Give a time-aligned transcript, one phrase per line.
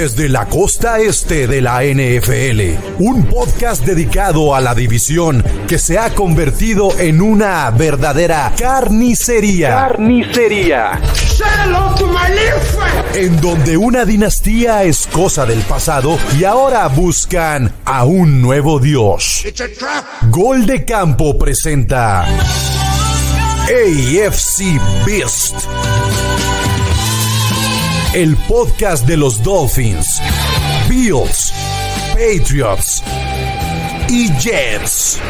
[0.00, 5.98] Desde la costa este de la NFL, un podcast dedicado a la división que se
[5.98, 9.68] ha convertido en una verdadera carnicería.
[9.68, 10.98] Carnicería.
[13.12, 19.44] En donde una dinastía es cosa del pasado y ahora buscan a un nuevo dios.
[20.30, 22.24] Gol de Campo presenta
[23.68, 25.56] AFC Beast.
[28.12, 30.20] El podcast de los Dolphins,
[30.88, 31.52] Bills,
[32.12, 33.04] Patriots
[34.08, 35.20] y Jets.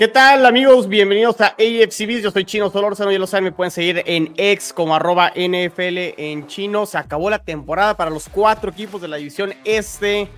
[0.00, 0.88] ¿Qué tal amigos?
[0.88, 2.22] Bienvenidos a AFCBs.
[2.22, 6.16] Yo soy Chino Solórzano, ya lo saben, me pueden seguir en X como arroba NFL
[6.16, 6.86] en chino.
[6.86, 10.30] Se acabó la temporada para los cuatro equipos de la división este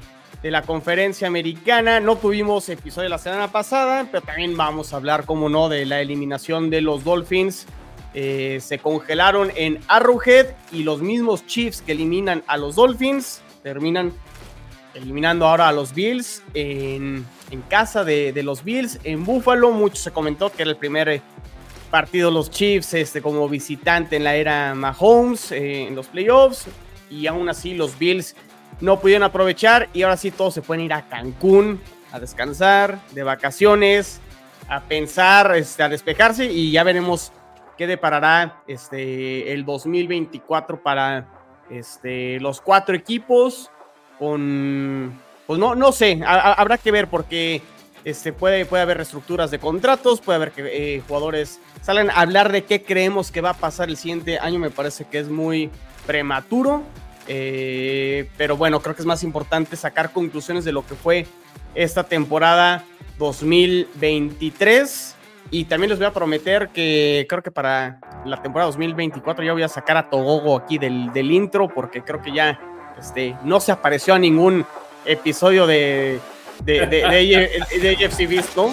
[0.42, 2.00] de la conferencia americana.
[2.00, 6.00] No tuvimos episodio la semana pasada, pero también vamos a hablar, como no, de la
[6.00, 7.66] eliminación de los Dolphins.
[8.14, 14.12] Eh, se congelaron en Arrowhead y los mismos Chiefs que eliminan a los Dolphins terminan
[14.94, 17.26] eliminando ahora a los Bills en,
[17.68, 19.70] casa de, los Bills en Buffalo.
[19.70, 21.22] Mucho se comentó que era el primer eh,
[21.90, 26.66] partido de los Chiefs este, como visitante en la era Mahomes eh, en los playoffs.
[27.10, 28.34] Y aún así los Bills
[28.80, 33.22] no pudieron aprovechar y ahora sí todos se pueden ir a Cancún a descansar, de
[33.22, 34.20] vacaciones,
[34.68, 37.32] a pensar, este, a despejarse y ya veremos
[37.76, 41.26] qué deparará este, el 2024 para
[41.70, 43.70] este, los cuatro equipos
[44.18, 47.62] con, pues no, no sé, habrá que ver porque
[48.04, 52.50] este, puede, puede haber reestructuras de contratos, puede haber que eh, jugadores salgan a hablar
[52.50, 55.70] de qué creemos que va a pasar el siguiente año, me parece que es muy
[56.06, 56.82] prematuro,
[57.28, 61.26] eh, pero bueno, creo que es más importante sacar conclusiones de lo que fue
[61.74, 62.84] esta temporada
[63.18, 65.16] 2023.
[65.50, 69.62] Y también les voy a prometer que creo que para la temporada 2024 ya voy
[69.62, 72.58] a sacar a Togogo aquí del, del intro, porque creo que ya
[73.02, 74.64] este, no se apareció a ningún
[75.04, 76.20] episodio de,
[76.64, 78.72] de, de, de, AFC Beast, ¿no?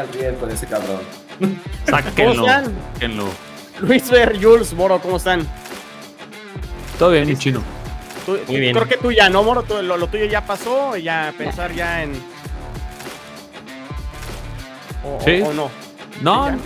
[0.00, 1.00] al riel con ese cabrón.
[1.84, 3.26] Sáquenlo, sáquenlo.
[3.80, 5.46] Luis Ver, Jules, Moro, ¿cómo están?
[6.98, 7.62] Todo bien, en chino.
[8.48, 8.74] Muy bien.
[8.74, 9.62] Creo que tú ya, ¿no, Moro?
[9.82, 12.14] Lo, lo tuyo ya pasó, ya pensar ya en...
[15.04, 15.42] O, ¿Sí?
[15.42, 15.70] o, no.
[16.22, 16.58] No.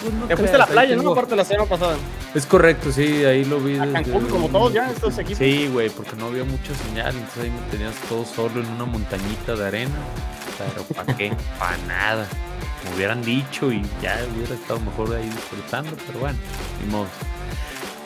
[0.00, 1.12] Pues no Te fuiste a la playa, ¿no?
[1.12, 1.96] Aparte de la semana pasada.
[2.34, 3.78] Es correcto, sí, ahí lo vi.
[3.78, 5.38] A Cancún, como todos ya, estos equipos.
[5.38, 8.84] Sí, güey, porque no había mucha señal, entonces ahí me tenías todo solo en una
[8.84, 9.96] montañita de arena.
[10.58, 11.32] Pero ¿para qué?
[11.58, 12.26] para nada.
[12.84, 16.38] Me hubieran dicho y ya hubiera estado mejor ahí disfrutando, pero bueno,
[16.84, 17.06] ni modo.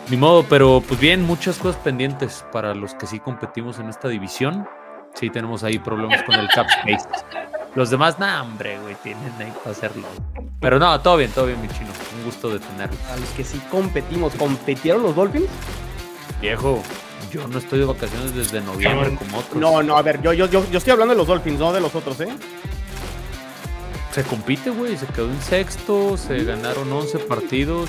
[0.09, 4.09] Ni modo, pero pues bien, muchas cosas pendientes para los que sí competimos en esta
[4.09, 4.67] división.
[5.15, 7.09] Sí, tenemos ahí problemas con el cap space.
[7.75, 10.07] Los demás, nada, hombre, güey, tienen ahí para hacerlo.
[10.61, 11.89] Pero no, todo bien, todo bien, mi chino.
[12.19, 12.99] Un gusto de tenerlos.
[13.11, 15.49] A los que sí competimos, ¿competieron los Dolphins?
[16.43, 16.83] Viejo,
[17.33, 19.57] yo no estoy de vacaciones desde noviembre como otros.
[19.57, 21.81] No, no, a ver, yo, yo, yo, yo estoy hablando de los Dolphins, no de
[21.81, 22.29] los otros, ¿eh?
[24.13, 27.89] Se compite, güey, se quedó en sexto, se ganaron 11 partidos,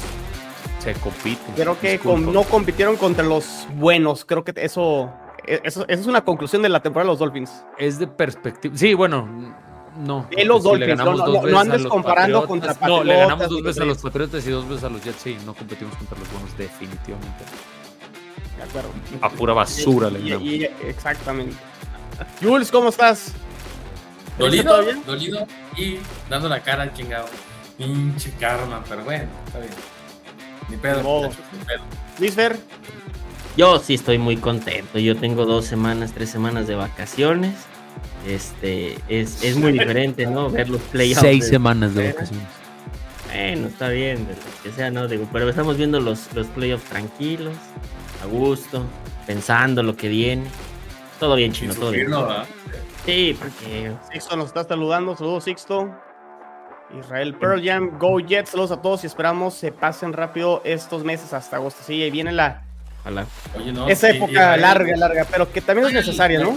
[0.80, 1.42] se compite.
[1.56, 5.14] Creo que no compitieron contra los buenos, creo que eso,
[5.46, 7.66] eso, es una conclusión de la temporada de los Dolphins.
[7.78, 9.28] Es de perspectiva, sí, bueno,
[9.98, 10.28] no.
[10.36, 12.98] De los Dolphins, no, no, andes comparando contra Patriotas.
[13.00, 15.38] No, le ganamos dos veces a los Patriotas y dos veces a los Jets, sí,
[15.46, 17.44] no competimos contra los buenos definitivamente.
[18.58, 18.90] De acuerdo.
[19.22, 20.70] A pura basura le ganamos.
[20.84, 21.56] exactamente.
[22.42, 23.34] Jules, ¿cómo estás?
[24.38, 26.00] Dolido, dolido y
[26.30, 27.26] dando la cara al chingado.
[27.78, 29.72] Pinche karma, pero bueno, está bien.
[30.70, 31.82] Ni pedo, ni pedo.
[32.20, 32.58] Luis Fer.
[33.58, 34.98] Yo sí estoy muy contento.
[34.98, 37.54] Yo tengo dos semanas, tres semanas de vacaciones
[38.28, 40.50] este, es, es muy diferente, ¿no?
[40.50, 41.22] Ver los playoffs.
[41.22, 42.48] Seis semanas de vacaciones.
[43.28, 44.28] Bueno, está bien,
[44.62, 45.08] que sea, ¿no?
[45.08, 47.56] Digo, pero estamos viendo los, los playoffs tranquilos,
[48.24, 48.84] a gusto,
[49.26, 50.44] pensando lo que viene.
[51.20, 52.12] Todo bien, chino, todo bien.
[53.06, 53.92] Sí, porque.
[54.12, 55.90] Sixto nos está saludando, saludos Sixto.
[57.00, 61.34] Israel Pearl Jam, Go Jets, saludos a todos y esperamos se pasen rápido estos meses
[61.34, 61.82] hasta agosto.
[61.84, 62.62] Sí, ahí viene la.
[63.02, 63.26] Ojalá.
[63.88, 66.56] Esa época larga, larga, pero que también es necesaria, ¿no?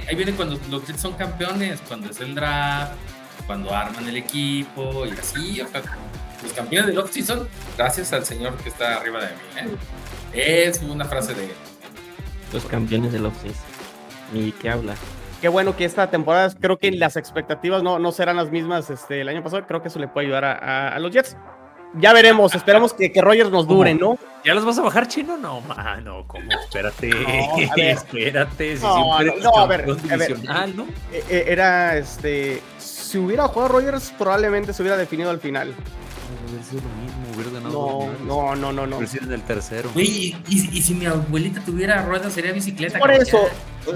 [0.00, 2.92] Ahí viene cuando los Jets son campeones, cuando es el draft,
[3.46, 5.82] cuando arman el equipo y así, o sea,
[6.42, 9.70] los campeones del off-season, gracias al señor que está arriba de mí.
[10.34, 10.64] ¿eh?
[10.66, 11.50] Es una frase de
[12.52, 13.62] Los campeones del off-season.
[14.34, 14.94] ¿Y qué habla?
[15.40, 19.20] Qué bueno que esta temporada, creo que las expectativas no, no serán las mismas este,
[19.20, 19.66] el año pasado.
[19.66, 21.36] Creo que eso le puede ayudar a, a, los Jets.
[21.94, 24.18] Ya veremos, esperamos que, que Rogers nos dure, ¿no?
[24.44, 25.36] ¿Ya los vas a bajar, chino?
[25.36, 26.50] No, mano, ¿cómo?
[26.50, 27.10] Espérate,
[27.90, 28.76] espérate.
[28.76, 30.38] Si no, no, a ver, a ver,
[30.74, 30.86] ¿no?
[31.12, 35.74] E, e, era, este, si hubiera jugado Rogers, probablemente se hubiera definido al final.
[36.52, 38.14] Hubiera sido lo mismo, hubiera ganado.
[38.26, 39.00] No, no, no, no, no.
[39.00, 39.90] en el tercero.
[39.94, 42.98] Oye, y, y, si mi abuelita tuviera ruedas, sería bicicleta.
[42.98, 43.48] Por eso,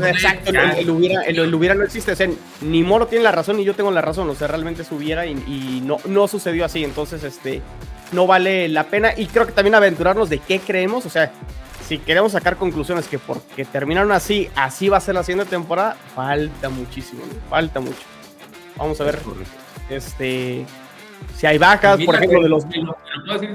[0.03, 2.13] exacto, el, hubiera, el, hubiera no existe.
[2.13, 2.29] O sea,
[2.63, 4.31] ni Moro tiene la razón ni yo tengo la razón.
[4.31, 6.83] O sea, realmente se hubiera y, y no, no sucedió así.
[6.83, 7.61] Entonces, este
[8.13, 9.13] no vale la pena.
[9.15, 11.05] Y creo que también aventurarnos de qué creemos.
[11.05, 11.31] O sea,
[11.87, 15.97] si queremos sacar conclusiones que porque terminaron así, así va a ser la siguiente temporada,
[16.15, 17.21] falta muchísimo,
[17.51, 18.03] falta mucho.
[18.77, 19.21] Vamos a ver.
[19.91, 20.65] Este.
[21.37, 22.65] Si hay bajas, por ejemplo, de los.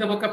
[0.08, 0.31] boca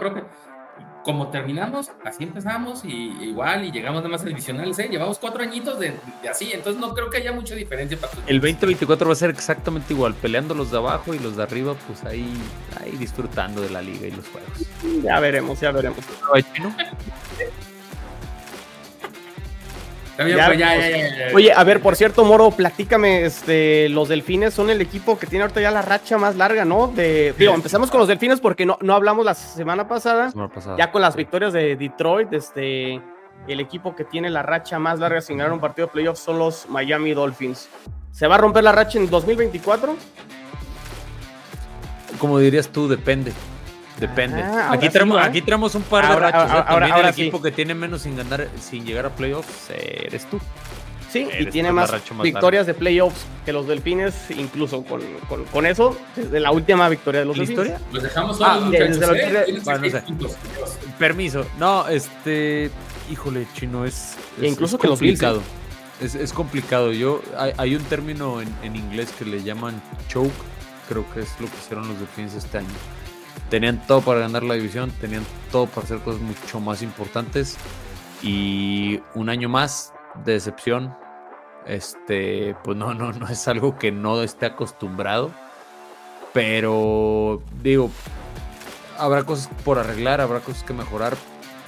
[1.09, 4.89] como terminamos, así empezamos y igual y llegamos de más divisionales, ¿eh?
[4.91, 5.95] Llevamos cuatro añitos de,
[6.31, 9.95] así, entonces no creo que haya mucha diferencia para El 2024 va a ser exactamente
[9.95, 12.31] igual, peleando los de abajo y los de arriba, pues ahí,
[12.79, 15.03] ahí disfrutando de la liga y los juegos.
[15.03, 16.05] Ya veremos, ya veremos.
[21.35, 25.43] Oye, a ver, por cierto, Moro, platícame, este, los delfines son el equipo que tiene
[25.43, 26.89] ahorita ya la racha más larga, ¿no?
[26.89, 30.33] De, digo, empezamos con los delfines porque no, no hablamos la semana pasada,
[30.77, 33.01] ya con las victorias de Detroit, este,
[33.47, 36.39] el equipo que tiene la racha más larga sin ganar un partido de playoffs son
[36.39, 37.69] los Miami Dolphins.
[38.11, 39.97] ¿Se va a romper la racha en 2024?
[42.19, 43.33] Como dirías tú, depende.
[43.99, 44.43] Depende.
[44.43, 46.51] Ah, aquí, tenemos, aquí tenemos un par de rachas.
[46.51, 46.65] ¿eh?
[46.67, 50.41] Ahora, el equipo que tiene menos sin ganar, sin llegar a playoffs, eres tú.
[51.11, 51.91] Sí, y tiene más,
[52.23, 57.21] victorias de playoffs que los delfines, incluso con, con, con, eso, desde la última victoria
[57.21, 57.81] de los delfines.
[57.93, 58.65] Los dejamos solos,
[59.67, 60.03] ah, ¿eh?
[60.99, 61.47] Permiso.
[61.59, 62.71] No, este.
[63.11, 64.17] Híjole, chino, es.
[64.43, 65.43] Incluso es complicado.
[65.99, 66.93] es, es, complicado.
[66.93, 70.31] Yo, hay, hay un término en, en inglés que le llaman choke.
[70.91, 72.69] Creo que es lo que hicieron los delfines este año
[73.51, 77.57] tenían todo para ganar la división, tenían todo para hacer cosas mucho más importantes.
[78.23, 79.93] Y un año más
[80.25, 80.95] de decepción,
[81.67, 85.31] este, pues no, no, no es algo que no esté acostumbrado,
[86.33, 87.91] pero digo,
[88.99, 91.17] habrá cosas por arreglar, habrá cosas que mejorar,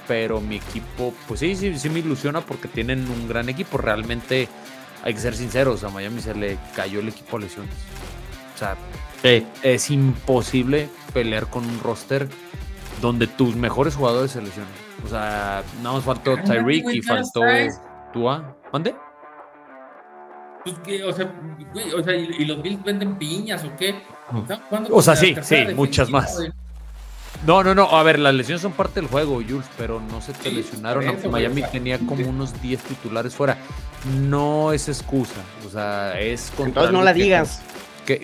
[0.07, 4.49] pero mi equipo, pues sí, sí, sí me ilusiona porque tienen un gran equipo, realmente
[5.03, 7.73] hay que ser sinceros, a Miami se le cayó el equipo a lesiones.
[8.61, 8.77] O sea,
[9.63, 12.27] es imposible pelear con un roster
[13.01, 14.71] donde tus mejores jugadores se lesionan.
[15.03, 17.41] O sea, nada más faltó Tyreek y faltó
[18.13, 18.55] Tua.
[18.71, 18.95] ¿Mande?
[20.63, 21.31] Pues que, o sea,
[21.97, 23.95] o sea, ¿y, los Bills venden piñas o qué?
[24.91, 26.37] O sea, sí, sí, muchas más.
[27.47, 27.89] No, no, no.
[27.89, 31.03] A ver, las lesiones son parte del juego, Jules, pero no se te lesionaron.
[31.31, 33.57] Miami tenía como unos 10 titulares fuera.
[34.19, 35.41] No es excusa.
[35.65, 37.63] O sea, es Entonces no la digas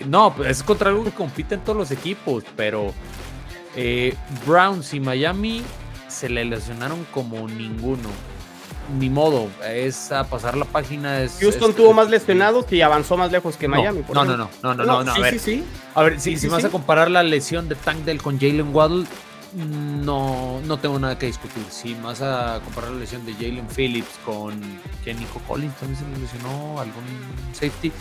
[0.06, 2.92] no, es contra algo que compiten todos los equipos, pero
[3.76, 4.14] eh,
[4.46, 5.62] Browns y Miami
[6.08, 8.08] se le lesionaron como ninguno.
[8.98, 11.20] Ni modo, es a pasar la página.
[11.20, 14.02] Es, Houston tuvo más lesionados y avanzó más lejos que Miami.
[14.12, 15.62] No, no, no, no, no, no, no, a ver, sí,
[15.94, 19.04] A ver, si, vas a comparar la lesión de Tank Dell con Jalen Waddle,
[19.54, 21.64] no, no tengo nada que discutir.
[21.70, 24.58] Si vas a comparar la lesión de Jalen Phillips con
[25.04, 27.04] Kenny Collins, también se le lesionó algún
[27.52, 27.92] safety.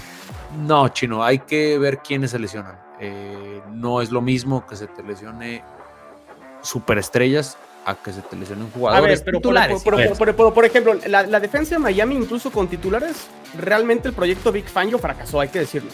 [0.56, 2.80] No, chino, hay que ver quiénes se lesionan.
[3.00, 5.64] Eh, no es lo mismo que se te lesione
[6.62, 9.84] superestrellas a que se te lesionen jugadores titulares.
[9.84, 13.28] Por, ejemplo, la, defensa de Miami, incluso con titulares,
[13.58, 15.92] realmente el proyecto Big Fangio fracasó, hay que decirlo.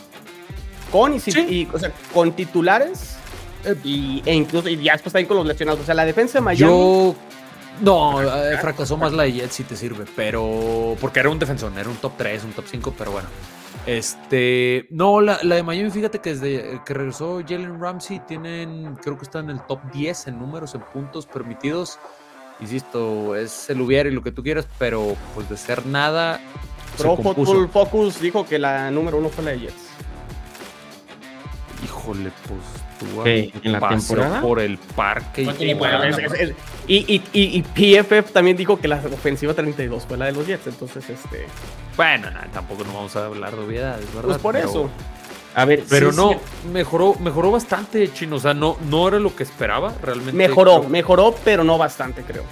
[0.91, 3.17] Con, y, o sea, con titulares
[3.65, 5.81] eh, y, e incluso y ya después también con los lesionados.
[5.81, 6.59] O sea, la defensa de Miami.
[6.59, 7.15] Yo.
[7.81, 10.95] No, eh, fracasó más la de Jets si te sirve, pero.
[11.01, 13.27] Porque era un defensor, era un top 3, un top 5, pero bueno.
[13.85, 19.23] Este, no, la, de Miami, fíjate que desde que regresó Jalen Ramsey, tienen, creo que
[19.23, 21.99] está en el top 10 en números, en puntos permitidos.
[22.59, 26.39] Insisto, es el hubiera y lo que tú quieras, pero pues de ser nada.
[26.97, 29.89] Pro Football Focus dijo que la número uno fue la de Jets.
[31.83, 32.83] Híjole, pues
[33.63, 35.43] en la temporada por el parque.
[35.59, 35.73] y,
[36.87, 41.45] y, PFF también dijo que la ofensiva 32 fue la de los Jets, entonces este.
[41.95, 44.29] Bueno, tampoco nos vamos a hablar de obviedades, ¿verdad?
[44.29, 44.89] Pues por eso.
[45.55, 46.39] A ver, pero no,
[46.71, 48.37] mejoró, mejoró bastante, Chino.
[48.37, 50.33] O sea, no, no era lo que esperaba realmente.
[50.33, 52.43] Mejoró, mejoró, pero no bastante, creo.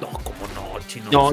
[0.00, 1.10] No, como no, Chino.
[1.10, 1.30] No,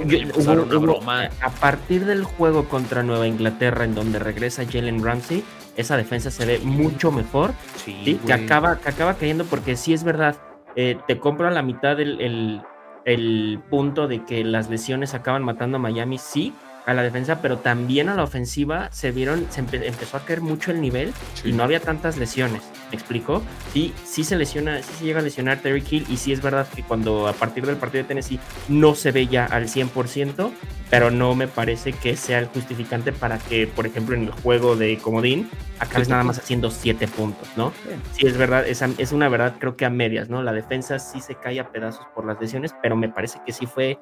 [1.41, 5.43] a partir del juego contra Nueva Inglaterra, en donde regresa Jalen Ramsey,
[5.77, 7.53] esa defensa se ve mucho mejor.
[7.83, 10.35] Sí, que, acaba, que acaba cayendo porque sí es verdad.
[10.75, 12.61] Eh, te compro a la mitad el,
[13.05, 16.53] el, punto de que las lesiones acaban matando a Miami, sí,
[16.85, 20.71] a la defensa, pero también a la ofensiva se vieron, se empezó a caer mucho
[20.71, 21.13] el nivel
[21.43, 22.61] y no había tantas lesiones.
[22.91, 23.41] ¿Me explico?
[23.73, 26.67] Sí, sí se lesiona, sí se llega a lesionar Terry Hill y sí es verdad
[26.67, 30.51] que cuando a partir del partido de Tennessee no se ve ya al 100%,
[30.91, 34.75] pero no me parece que sea el justificante para que, por ejemplo, en el juego
[34.75, 35.49] de Comodín
[35.79, 37.73] acabes nada más haciendo 7 puntos, ¿no?
[38.11, 40.43] Sí, es verdad, es, es una verdad creo que a medias, ¿no?
[40.43, 43.65] La defensa sí se cae a pedazos por las lesiones, pero me parece que sí
[43.65, 43.97] fue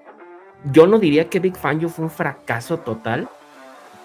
[0.66, 3.30] yo no diría que Big Fangio fue un fracaso total,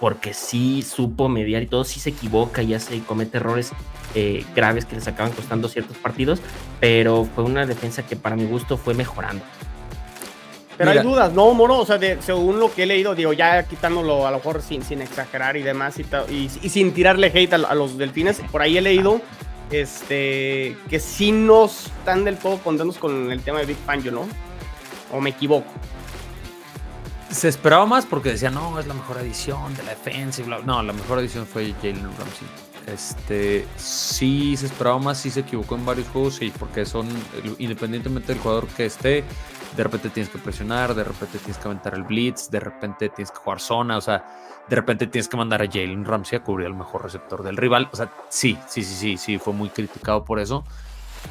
[0.01, 3.73] porque sí supo mediar y todo, sí se equivoca y hace y comete errores
[4.15, 6.41] eh, graves que les acaban costando ciertos partidos,
[6.81, 9.45] pero fue una defensa que para mi gusto fue mejorando.
[10.77, 11.79] Pero hay dudas, ¿no, Moro?
[11.79, 15.01] O sea, según lo que he leído, digo, ya quitándolo a lo mejor sin, sin
[15.01, 19.23] exagerar y demás, y, sin tirarle hate a, los delfines, por ahí he leído
[19.71, 24.29] este, que sí no están del todo contentos con el tema de Big Fangio, ¿no?
[25.13, 25.71] ¿O me equivoco?
[27.37, 30.59] Se esperaba más porque decía no, es la mejor edición de la defensa y bla.
[30.65, 32.49] No, la mejor edición fue Jalen Ramsey.
[32.87, 37.09] Este, sí se esperaba más, sí se equivocó en varios juegos, sí, porque son,
[37.59, 39.25] independientemente del jugador que esté,
[39.77, 43.33] de repente tienes que presionar, de repente tienes que aventar el blitz, de repente tienes
[43.33, 44.25] que jugar zona, o sea,
[44.69, 47.89] de repente tienes que mandar a Jalen Ramsey a cubrir al mejor receptor del rival.
[47.93, 50.65] O sea, sí, sí, sí, sí, sí, fue muy criticado por eso.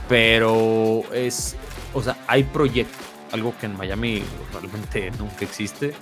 [0.10, 1.56] Pero es,
[1.94, 5.94] o sea, hay proyectos algo que en Miami realmente nunca existe.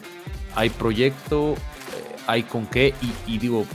[0.56, 2.94] Hay proyecto, eh, hay con qué,
[3.28, 3.66] y, digo,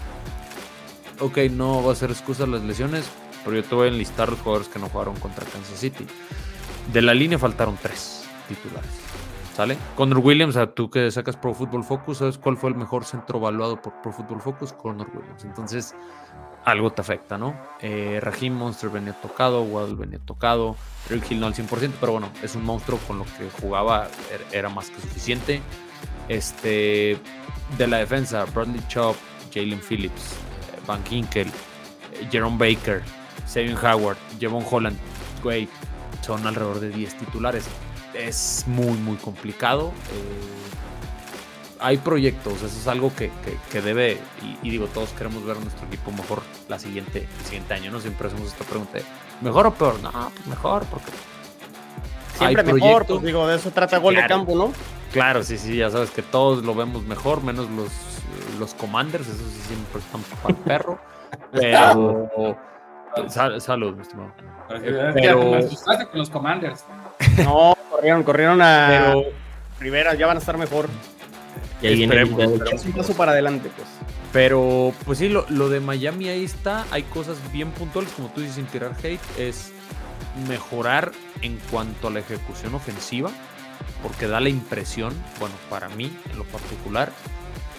[1.20, 3.10] ok, no va a ser excusa las lesiones,
[3.44, 6.06] pero yo te voy a enlistar los jugadores que no jugaron contra Kansas City.
[6.92, 8.90] De la línea faltaron tres titulares.
[9.54, 9.76] ¿Sale?
[9.96, 13.40] Connor Williams, a tú que sacas Pro Football Focus, ¿sabes cuál fue el mejor centro
[13.40, 14.72] evaluado por Pro Football Focus?
[14.72, 15.44] Connor Williams.
[15.44, 15.96] Entonces,
[16.70, 17.56] algo te afecta, ¿no?
[17.80, 20.76] Eh, Raheem Monster venía tocado, Waddle venía tocado,
[21.08, 24.44] Rick Hill no al 100%, pero bueno, es un monstruo con lo que jugaba, er,
[24.52, 25.60] era más que suficiente.
[26.28, 27.18] Este,
[27.76, 29.16] de la defensa, Bradley Chop,
[29.52, 33.02] Jalen Phillips, eh, Van Ginkel, eh, Jerome Baker,
[33.46, 34.98] Sabin Howard, Javon Holland,
[35.42, 35.68] güey,
[36.20, 37.64] son alrededor de 10 titulares.
[38.14, 39.92] Es muy, muy complicado.
[40.12, 40.68] Eh,
[41.80, 43.30] hay proyectos, eso es algo que,
[43.80, 44.18] debe,
[44.62, 48.00] y, digo, todos queremos ver a nuestro equipo mejor la siguiente, el siguiente año, ¿no?
[48.00, 48.98] Siempre hacemos esta pregunta,
[49.40, 50.00] ¿mejor o peor?
[50.00, 51.10] No, pues mejor, porque...
[52.36, 54.72] Siempre mejor, pues digo, de eso trata gol de campo, ¿no?
[55.12, 57.88] Claro, sí, sí, ya sabes que todos lo vemos mejor, menos los,
[58.58, 60.98] los commanders, eso sí siempre están para el perro,
[61.52, 62.60] pero...
[63.60, 64.32] salud, mi estimado.
[65.14, 65.50] Pero...
[65.50, 66.84] Me asustaste con los commanders.
[67.44, 69.14] No, corrieron, corrieron a...
[69.80, 70.88] Rivera, ya van a estar mejor.
[71.80, 73.88] Y ahí viene un paso para adelante, pues.
[74.32, 76.84] Pero, pues sí, lo, de Miami ahí está.
[76.90, 79.20] Hay cosas bien puntuales, como tú dices, sin tirar hate.
[79.38, 79.72] Es
[80.48, 83.30] mejorar en cuanto a la ejecución ofensiva.
[84.02, 87.10] Porque da la impresión, bueno, para mí en lo particular,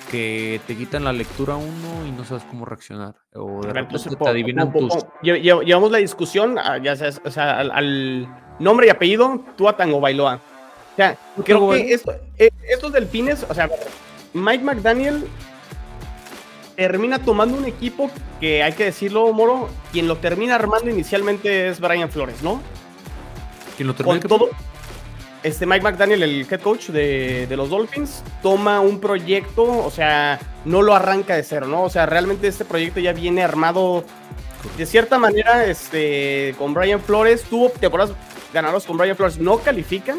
[0.10, 3.16] que te quitan la lectura uno y no sabes cómo reaccionar.
[3.34, 4.94] O de repente te adivinan tus.
[5.22, 8.28] Llevamos la discusión, ah, ya sabes, o sea, al,
[8.60, 10.42] nombre y apellido, tú a Tango Bailoa
[11.00, 11.98] sea, creo que
[12.38, 13.70] eh, estos delfines, o sea,
[14.34, 15.26] Mike McDaniel
[16.76, 21.80] termina tomando un equipo que hay que decirlo, Moro, quien lo termina armando inicialmente es
[21.80, 22.62] Brian Flores, ¿no?
[23.78, 24.20] Quien lo termina.
[24.22, 24.50] todo,
[25.44, 30.40] este Mike McDaniel, el head coach de, de, los Dolphins, toma un proyecto, o sea,
[30.66, 31.84] no lo arranca de cero, ¿no?
[31.84, 34.04] O sea, realmente este proyecto ya viene armado
[34.78, 38.14] de cierta manera, este, con Brian Flores, tuvo temporadas
[38.54, 40.18] ganados con Brian Flores, no califican,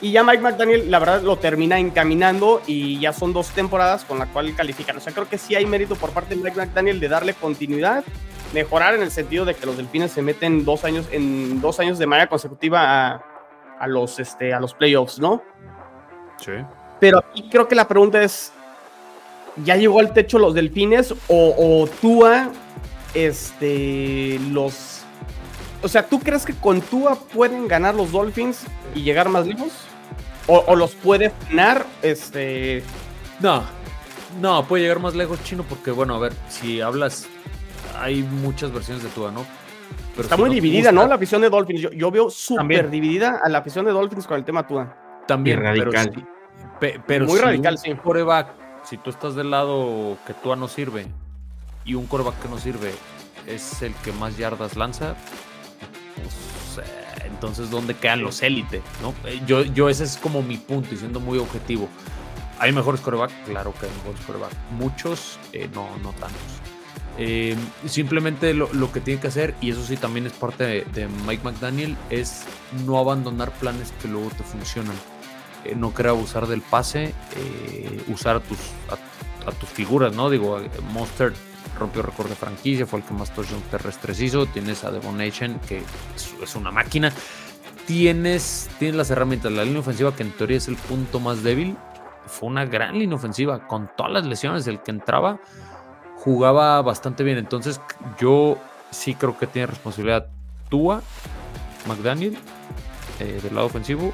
[0.00, 4.18] y ya Mike McDaniel, la verdad, lo termina encaminando y ya son dos temporadas con
[4.18, 4.96] la cual califican.
[4.96, 8.04] O sea, creo que sí hay mérito por parte de Mike McDaniel de darle continuidad,
[8.52, 11.98] mejorar en el sentido de que los delfines se meten dos años, en dos años
[11.98, 13.22] de manera consecutiva
[13.78, 15.42] a, los, este, a los playoffs, ¿no?
[16.38, 16.52] Sí.
[17.00, 18.52] Pero aquí creo que la pregunta es,
[19.64, 22.50] ¿ya llegó al techo los delfines o, o Tua
[23.14, 24.96] este, los
[25.82, 29.85] o sea, ¿tú crees que con Tua pueden ganar los Dolphins y llegar más lejos?
[30.48, 31.84] ¿O, los puede frenar?
[32.02, 32.82] Este...
[33.40, 33.64] No,
[34.40, 37.28] no, puede llegar más lejos chino porque, bueno, a ver, si hablas,
[37.98, 39.44] hay muchas versiones de Tua, ¿no?
[40.12, 41.06] Pero Está muy dividida, ¿no?
[41.06, 41.88] La afición de Dolphins.
[41.92, 44.96] Yo, veo súper dividida a la afición de Dolphins con el tema Tua.
[45.26, 46.26] También, radical.
[46.80, 47.92] Pero, muy radical, sí.
[47.94, 48.48] Coreback,
[48.84, 51.06] si tú estás del lado que Tua no sirve
[51.84, 52.92] y un coreback que no sirve
[53.46, 55.16] es el que más yardas lanza,
[57.36, 58.82] entonces, ¿dónde quedan los élites?
[59.02, 59.14] ¿no?
[59.28, 61.88] Eh, yo, yo ese es como mi punto y siendo muy objetivo.
[62.58, 63.30] ¿Hay mejores coreback?
[63.44, 64.52] Claro que hay mejores coreback.
[64.70, 67.90] Muchos, eh, no, no tantos.
[67.90, 71.96] simplemente lo, que tiene que hacer, y eso sí también es parte de, Mike McDaniel,
[72.08, 72.44] es
[72.86, 74.96] no abandonar planes que luego te funcionan.
[75.64, 78.58] eh, no querer abusar del pase, eh, usar a tus,
[79.46, 80.30] a, tus figuras, ¿no?
[80.30, 80.60] Digo,
[80.92, 81.32] Monster
[81.76, 84.46] rompió récord de franquicia, fue el que más touchdowns terrestres hizo.
[84.46, 85.82] Tienes a Devon Nation, que
[86.42, 87.12] es, una máquina.
[87.86, 89.52] Tienes, tienes las herramientas.
[89.52, 91.76] La línea ofensiva, que en teoría es el punto más débil,
[92.26, 93.66] fue una gran línea ofensiva.
[93.66, 95.38] Con todas las lesiones, el que entraba
[96.16, 97.38] jugaba bastante bien.
[97.38, 97.80] Entonces,
[98.18, 98.58] yo
[98.90, 100.26] sí creo que tiene responsabilidad
[100.68, 101.02] Tua,
[101.86, 102.36] McDaniel,
[103.20, 104.12] eh, del lado ofensivo,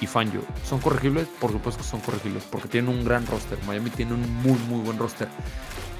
[0.00, 0.42] y Fangio.
[0.64, 1.28] ¿Son corregibles?
[1.40, 3.58] Por supuesto que son corregibles, porque tienen un gran roster.
[3.66, 5.28] Miami tiene un muy, muy buen roster.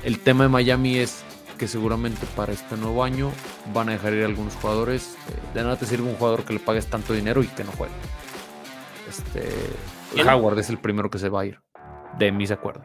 [0.03, 1.25] El tema de Miami es
[1.59, 3.31] que seguramente para este nuevo año
[3.75, 5.15] van a dejar ir algunos jugadores.
[5.29, 7.73] Eh, de nada te sirve un jugador que le pagues tanto dinero y que no
[7.73, 7.93] juegue.
[9.07, 9.47] Este,
[10.27, 11.61] Howard es el primero que se va a ir.
[12.19, 12.85] De mis acuerdos.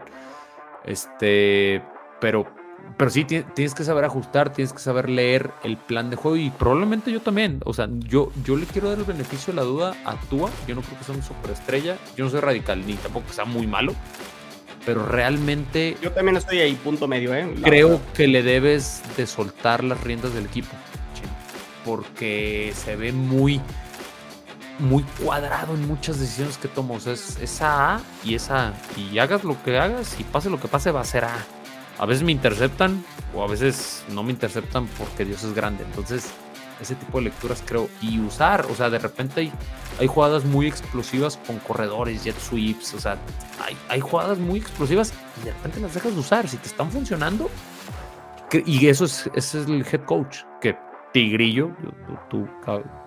[0.84, 1.82] Este,
[2.20, 2.54] pero,
[2.98, 6.50] pero sí tienes que saber ajustar, tienes que saber leer el plan de juego y
[6.50, 7.62] probablemente yo también.
[7.64, 10.50] O sea, yo, yo le quiero dar el beneficio de la duda a Tua.
[10.68, 11.98] Yo no creo que sea una superestrella.
[12.18, 13.94] Yo no soy radical ni tampoco que sea muy malo
[14.86, 15.98] pero realmente...
[16.02, 17.54] Yo también estoy ahí, punto medio, ¿eh?
[17.64, 20.76] creo que le debes de soltar las riendas del equipo,
[21.84, 23.60] porque se ve muy,
[24.80, 26.96] muy cuadrado en muchas decisiones que toma.
[26.96, 28.74] es esa A y esa A.
[28.98, 31.36] Y hagas lo que hagas y pase lo que pase, va a ser A.
[31.98, 35.84] A veces me interceptan o a veces no me interceptan porque Dios es grande.
[35.84, 36.32] Entonces,
[36.82, 37.90] ese tipo de lecturas creo.
[38.02, 39.52] Y usar, o sea, de repente hay,
[40.00, 43.18] hay jugadas muy explosivas con corredores, jet sweeps, o sea,
[43.64, 46.48] hay, hay jugadas muy explosivas y de repente las dejas de usar.
[46.48, 47.50] Si te están funcionando,
[48.66, 50.78] y eso es, ese es el head coach, que
[51.14, 51.72] Tigrillo,
[52.30, 52.48] tú,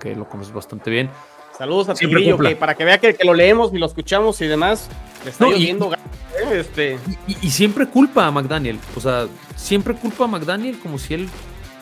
[0.01, 1.11] que lo conoces bastante bien.
[1.57, 4.89] Saludos a Tigrillo, que para que vea que, lo leemos y lo escuchamos y demás,
[5.25, 5.97] le está lloviendo ¿eh?
[6.61, 6.99] este.
[7.27, 9.27] y, siempre culpa a McDaniel, o sea,
[9.57, 11.29] siempre culpa a McDaniel como si él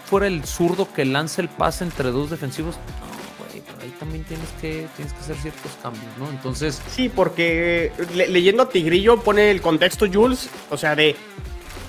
[0.06, 3.05] fuera el zurdo que lanza el pase entre dos defensivos, no,
[3.86, 6.28] ahí también tienes que, tienes que hacer ciertos cambios, ¿no?
[6.28, 6.82] Entonces.
[6.90, 11.16] Sí, porque leyendo a Tigrillo pone el contexto Jules, o sea, de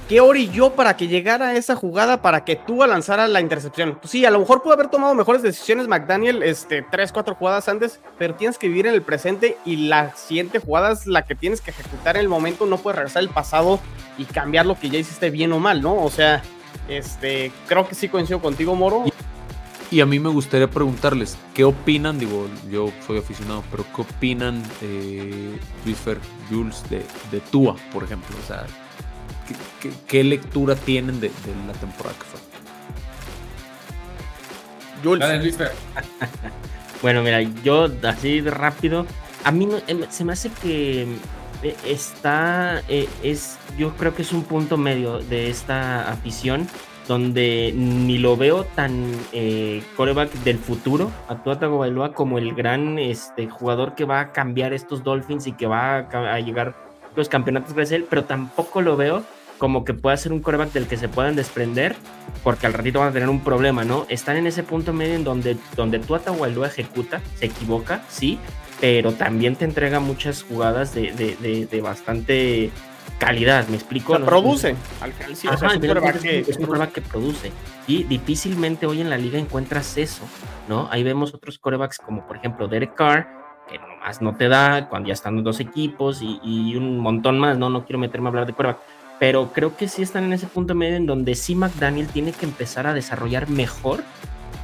[0.07, 3.97] ¿qué orilló para que llegara a esa jugada para que tú lanzara la intercepción?
[3.99, 7.67] Pues sí, a lo mejor pudo haber tomado mejores decisiones McDaniel, este, tres, cuatro jugadas
[7.67, 11.35] antes, pero tienes que vivir en el presente y la siguiente jugada es la que
[11.35, 13.79] tienes que ejecutar en el momento, no puedes regresar al pasado
[14.17, 16.03] y cambiar lo que ya hiciste bien o mal, ¿no?
[16.03, 16.41] O sea,
[16.87, 19.03] este, creo que sí coincido contigo, Moro.
[19.89, 22.19] Y, a mí me gustaría preguntarles, ¿qué opinan?
[22.19, 26.19] Digo, yo soy aficionado, pero ¿qué opinan eh, Luis Fer,
[26.49, 28.35] Jules, de, de Tua, por ejemplo?
[28.43, 28.65] O sea,
[30.07, 31.31] ¿qué, lectura tienen de,
[31.65, 32.39] la temporada que fue?
[35.03, 35.41] Jules.
[35.41, 35.71] Luis Fer.
[37.01, 39.05] bueno, mira, yo así de rápido,
[39.43, 41.03] a mí em, se me hace que
[41.63, 46.67] eh, está, eh, es, yo creo que es un punto medio de esta afición
[47.07, 51.57] donde ni lo veo tan eh, coreback del futuro, a Tua
[52.13, 56.39] como el gran este, jugador que va a cambiar estos Dolphins y que va a,
[56.39, 56.75] llegar
[57.15, 59.23] los campeonatos gracias a él, pero tampoco lo veo
[59.57, 61.95] como que pueda ser un coreback del que se puedan desprender,
[62.43, 64.05] porque al ratito van a tener un problema, ¿no?
[64.07, 68.37] Están en ese punto medio en donde, donde Tua Tagovailoa ejecuta, se equivoca, sí,
[68.79, 72.69] pero también te entrega muchas jugadas de, de, de, bastante
[73.19, 74.17] calidad, ¿me explico?
[74.19, 74.75] produce.
[75.29, 75.43] es,
[76.57, 77.51] un coreback que, produce.
[77.87, 80.23] Y difícilmente hoy en la liga encuentras eso,
[80.67, 80.87] ¿no?
[80.91, 83.27] Ahí vemos otros corebacks como por ejemplo Derek Carr,
[83.69, 87.57] que nomás no te da cuando ya están dos equipos y, y, un montón más,
[87.57, 87.69] ¿no?
[87.69, 88.79] No quiero meterme a hablar de coreback.
[89.19, 92.45] Pero creo que sí están en ese punto medio en donde sí McDaniel tiene que
[92.45, 94.03] empezar a desarrollar mejor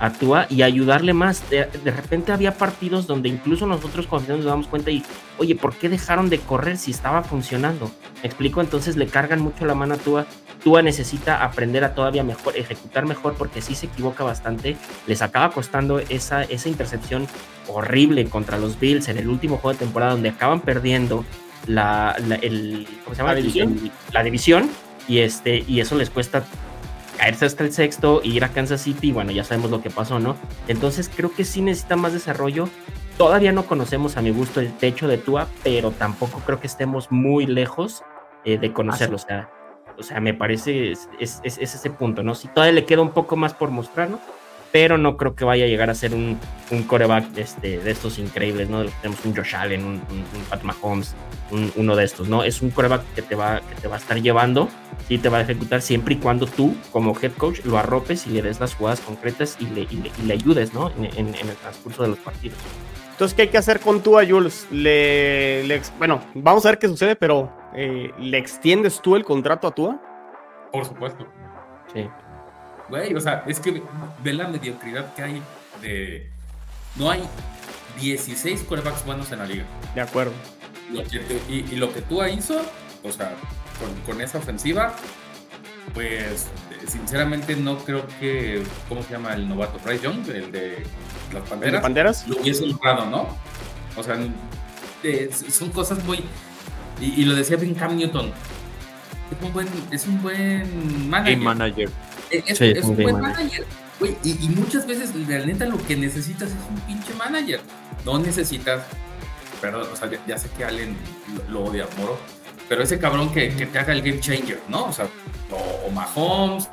[0.03, 1.49] actúa y ayudarle más.
[1.49, 5.01] De, repente había partidos donde incluso nosotros cuando nos damos cuenta y,
[5.37, 7.89] oye, ¿por qué dejaron de correr si estaba funcionando?
[8.21, 8.59] ¿Me explico?
[8.59, 10.25] Entonces le cargan mucho la mano a Tua.
[10.61, 14.75] Tua necesita aprender a todavía mejor, ejecutar mejor porque sí se equivoca bastante.
[15.07, 17.27] Les acaba costando esa, esa intercepción
[17.67, 21.23] horrible contra los Bills en el último juego de temporada donde acaban perdiendo
[21.65, 23.35] la, el, ¿cómo se llama?
[23.35, 23.91] división.
[24.11, 24.69] la división
[25.07, 26.43] y, este, y eso les cuesta
[27.17, 30.36] caerse hasta el sexto, ir a Kansas City, bueno, ya sabemos lo que pasó, ¿no?
[30.67, 32.69] Entonces creo que sí necesita más desarrollo.
[33.17, 37.12] Todavía no conocemos a mi gusto el techo de Tua, pero tampoco creo que estemos
[37.12, 38.04] muy lejos
[38.43, 39.17] eh, de conocerlo.
[39.17, 39.49] O sea,
[39.97, 42.36] o sea, me parece es, es, es, ese punto, ¿no?
[42.36, 44.19] Si todavía le queda un poco más por mostrarnos,
[44.73, 46.38] pero no creo que vaya a llegar a ser un,
[46.71, 48.83] un coreback este, de estos increíbles, ¿no?
[49.01, 51.15] Tenemos un Josh Allen, un, un, Pat Mahomes,
[51.75, 52.43] uno de estos, ¿no?
[52.43, 54.67] Es un coreback que te, va, que te va a estar llevando,
[55.09, 58.31] y te va a ejecutar siempre y cuando tú, como head coach, lo arropes y
[58.31, 60.89] le des las jugadas concretas y le, y le, ayudes, ¿no?
[60.97, 62.57] En, en, el transcurso de los partidos.
[63.12, 64.67] Entonces, ¿qué hay que hacer con tú a Jules?
[64.71, 69.71] Le, bueno, vamos a ver qué sucede, pero eh, ¿le extiendes tú el contrato a
[69.71, 70.01] Tua?
[70.71, 71.27] Por supuesto.
[71.93, 72.07] Sí.
[72.93, 73.82] Güey, o sea, es que
[74.23, 75.41] ve la mediocridad que hay
[75.82, 76.29] de.
[76.95, 77.23] No hay
[77.99, 79.65] 16 quarterbacks buenos en la liga.
[79.95, 80.32] De acuerdo.
[81.49, 82.62] y, lo que Tua hizo,
[83.03, 83.34] o sea,
[84.06, 84.93] con, esa ofensiva,
[85.95, 86.45] pues
[86.88, 89.79] sinceramente no creo que, ¿cómo se llama el novato?
[89.84, 90.84] Bryce Young, el de
[91.34, 91.82] las Panteras.
[91.82, 92.27] Panteras?
[92.27, 93.27] Lo hubiese logrado, ¿no?
[93.97, 94.19] O sea,
[95.49, 96.23] son cosas muy...
[97.01, 98.32] Y, lo decía Ben Cam Newton.
[99.32, 101.38] Es un buen, es un buen manager.
[101.39, 101.89] manager.
[102.34, 103.65] Es, un buen manager.
[104.24, 107.62] y, muchas veces, la neta, lo que necesitas es un pinche manager.
[108.06, 108.84] No necesitas
[109.63, 110.98] perdón, o sea, ya, sé que Allen
[111.48, 112.17] lo, odia, Moro,
[112.67, 114.88] pero ese cabrón que, te haga el game changer, ¿no?
[114.88, 115.08] O sea,
[115.52, 116.69] o, Mahomes,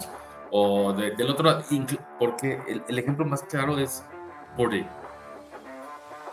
[0.51, 1.63] o del otro,
[2.19, 4.03] porque el, ejemplo más claro es
[4.57, 4.85] Purdy.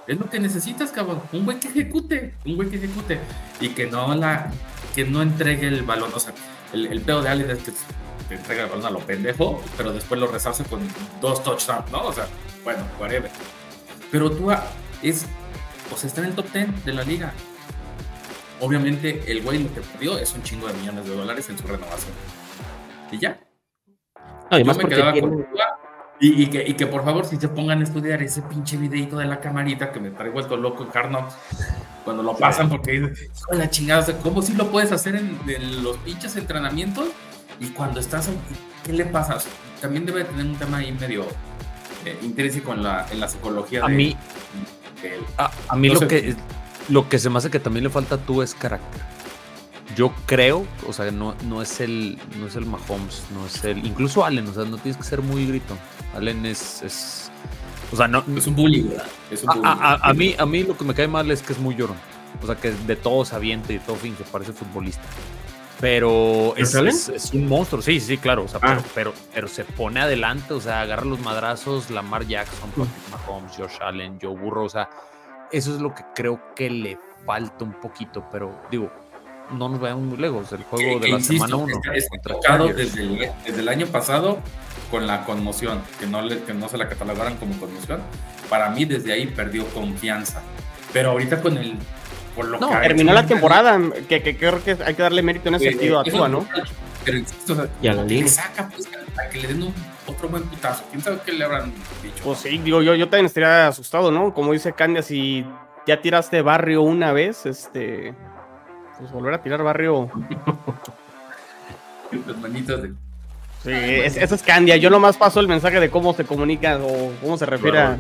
[0.08, 1.22] Es lo que necesitas, cabrón.
[1.32, 3.20] Un güey que ejecute, un güey que ejecute
[3.60, 4.52] y que no la,
[4.96, 6.10] que no entregue el balón.
[6.16, 6.34] O sea,
[6.74, 7.72] el, el pedo de Allen es que
[8.28, 10.80] te entrega el balón a lo pendejo, pero después lo resarce con
[11.22, 12.04] dos touchdowns, ¿no?
[12.04, 12.28] O sea,
[12.64, 13.32] bueno, whatever.
[14.12, 14.52] Pero tú
[15.02, 15.26] es
[15.90, 17.34] pues está en el top 10 de la liga.
[18.60, 21.68] Obviamente, el güey lo que perdió es un chingo de millones de dólares en su
[21.68, 22.14] renovación.
[23.12, 23.40] Y ya.
[24.50, 25.14] Además, me quedaba
[26.20, 29.18] y, y, que, y, que, por favor, si se pongan a estudiar ese pinche videito
[29.18, 31.36] de la camarita que me trae vuelto loco en Carnox
[32.04, 33.14] cuando lo pasan, porque
[33.48, 37.10] con la chingada, ¿cómo si lo puedes hacer en, los pinches entrenamientos?
[37.60, 38.30] Y cuando estás,
[38.84, 39.38] ¿qué le pasa?
[39.82, 41.26] También debe tener un tema ahí medio
[42.06, 43.84] eh, intrínseco en la, en la psicología.
[43.84, 44.16] A mí,
[45.38, 46.36] a, mí lo, que,
[46.90, 49.02] lo que se me hace que también le falta a tú es carácter.
[49.96, 53.86] Yo creo, o sea, no, no es el no es el Mahomes, no es el.
[53.86, 55.76] Incluso Allen, o sea, no tienes que ser muy grito.
[56.14, 56.84] Allen es.
[56.84, 57.32] es
[57.92, 58.24] o sea, no.
[58.36, 58.92] Es un bully,
[59.64, 61.98] A, mí, a mí lo que me cae mal es que es muy llorón.
[62.44, 65.02] O sea, que de todo se avienta y de todo fin se parece futbolista.
[65.80, 68.44] Pero es, es, un monstruo, sí, sí, claro.
[68.44, 68.80] O sea, ah.
[68.96, 73.78] pero, pero, se pone adelante, o sea, agarra los madrazos, Lamar Jackson, Patrick Mahomes, Josh
[73.82, 74.90] Allen, Joe Burrow, o sea,
[75.52, 78.92] eso es lo que creo que le falta un poquito, pero digo,
[79.52, 80.52] no nos vayamos muy lejos.
[80.52, 81.82] El juego de la semana 1.
[82.76, 84.40] desde el, desde el año pasado
[84.92, 88.02] con la conmoción, que no, le, que no se la catalogaran como conmoción.
[88.50, 90.42] Para mí, desde ahí perdió confianza.
[90.94, 91.78] Pero ahorita con el
[92.44, 96.04] no, terminó la temporada, que, creo que hay que darle mérito en ese sentido a
[96.04, 96.48] Tua, ¿no?
[97.04, 97.20] Pero
[97.82, 98.28] y a la línea.
[98.28, 99.74] saca pues, para que le den un,
[100.08, 100.84] otro buen putazo.
[100.90, 101.74] ¿Quién sabe qué le habrán
[102.04, 102.24] dicho?
[102.24, 104.34] Pues sí, digo, yo, yo también estaría asustado, ¿no?
[104.34, 105.46] Como dice Candia, si
[105.86, 108.14] ya tiraste barrio una vez, este.
[109.00, 110.10] Pues volver a tirar barrio.
[112.28, 112.90] Las manitas de.
[113.64, 113.72] Sí,
[114.20, 114.78] eso es Candia.
[114.78, 117.98] Yo nomás paso el mensaje de cómo se comunica o cómo se refiere a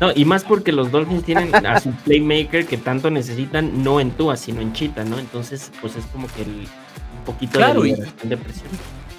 [0.00, 4.10] no, y más porque los Dolphins tienen a su playmaker que tanto necesitan, no en
[4.12, 5.18] Tua, sino en Chita, ¿no?
[5.18, 6.66] Entonces, pues es como que el,
[7.18, 8.68] un poquito de, de presión.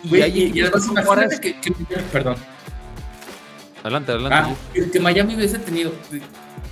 [0.03, 1.71] Y, y, y además imagínate que, que,
[2.11, 2.35] perdón.
[3.83, 4.37] Adelante, adelante.
[4.37, 5.91] Ah, que Miami hubiese tenido,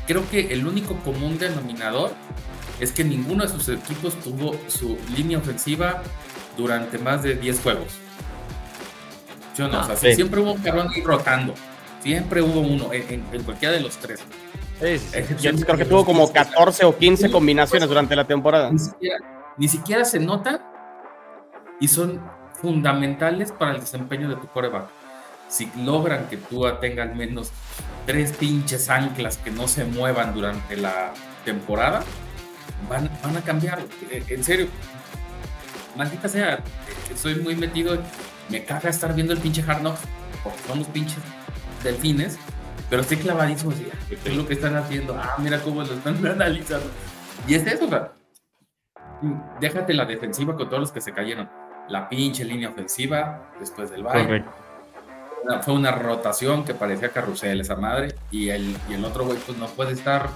[0.08, 2.12] creo que el único común denominador
[2.80, 6.02] es que ninguno de sus equipos tuvo su línea ofensiva
[6.58, 7.94] durante más de 10 juegos.
[9.58, 11.54] Yo no, o sea, ah, siempre hubo un cabrón rotando.
[12.02, 14.22] Siempre hubo uno en, cualquiera de los tres.
[15.42, 18.72] Yo creo que tuvo como 14 o 15 combinaciones durante la temporada.
[19.58, 20.62] Ni siquiera, se nota
[21.82, 22.22] y son
[22.62, 24.86] fundamentales para el desempeño de tu coreback.
[25.50, 27.52] Si logran que tú tenga al menos
[28.06, 32.04] tres pinches anclas que no se muevan durante la temporada,
[32.90, 33.80] van, van a cambiar.
[34.12, 34.68] Eh, en serio,
[35.98, 36.62] maldita sea, eh,
[37.16, 37.98] soy muy metido.
[38.50, 40.02] Me caga estar viendo el pinche Hard Knocks
[40.44, 41.18] porque somos pinches
[41.84, 42.38] delfines,
[42.90, 45.16] pero estoy clavadísimo así, es lo que están haciendo?
[45.18, 46.88] Ah, mira cómo lo están analizando.
[47.48, 48.12] Y es eso, o sea,
[49.60, 51.50] déjate la defensiva con todos los que se cayeron.
[51.88, 54.46] La pinche línea ofensiva después del baile.
[55.62, 58.16] Fue una rotación que parecía carrusel esa madre.
[58.30, 60.30] Y el, y el otro güey, pues no puede estar.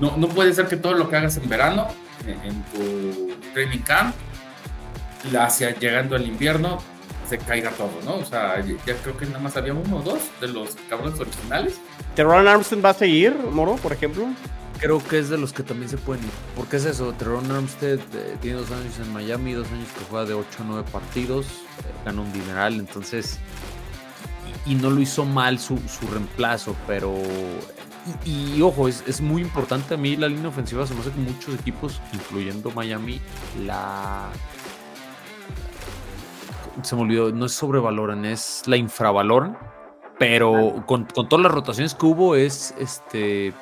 [0.00, 1.86] No, no puede ser que todo lo que hagas en verano,
[2.26, 4.14] en, tu training camp,
[5.38, 6.82] hacia llegando al invierno,
[7.28, 8.16] se caiga todo, ¿no?
[8.16, 11.80] O sea, ya creo que nada más había uno o dos de los cabrones originales.
[12.14, 14.26] ¿Teron Armstead va a seguir, Moro, por ejemplo?
[14.78, 16.30] Creo que es de los que también se pueden ir.
[16.56, 20.26] Porque es eso, Teron Armstead eh, tiene dos años en Miami, dos años que juega
[20.26, 23.38] de 8 a 9 partidos, eh, gana un dineral, entonces...
[24.66, 27.14] Y, no lo hizo mal su, su reemplazo, pero...
[28.24, 31.20] Y, ojo, es, es, muy importante a mí la línea ofensiva, se me hace que
[31.20, 33.20] muchos equipos, incluyendo Miami,
[33.64, 34.30] la
[36.82, 39.58] se me olvidó, no es sobrevaloran, es la infravaloran,
[40.18, 43.52] pero con, todas las rotaciones que hubo es, este,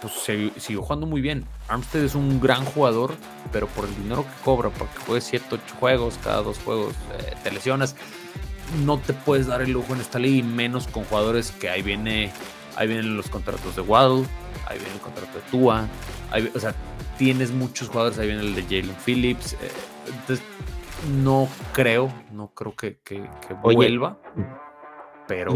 [0.00, 1.46] pues se, siguió jugando muy bien.
[1.68, 3.14] Armstead es un gran jugador,
[3.52, 7.34] pero por el dinero que cobra, porque juegue 7, 8 juegos, cada dos juegos eh,
[7.42, 7.96] te lesionas,
[8.84, 11.82] no te puedes dar el lujo en esta liga y menos con jugadores que ahí
[11.82, 12.32] viene
[12.76, 14.26] ahí vienen los contratos de Waddle,
[14.66, 15.88] ahí viene el contrato de Tua,
[16.54, 16.74] o sea,
[17.18, 19.54] tienes muchos jugadores, ahí viene el de Jalen Phillips.
[19.54, 19.56] Eh,
[20.06, 20.44] entonces,
[21.22, 22.98] no creo, no creo que,
[23.62, 24.18] vuelva,
[25.26, 25.52] pero...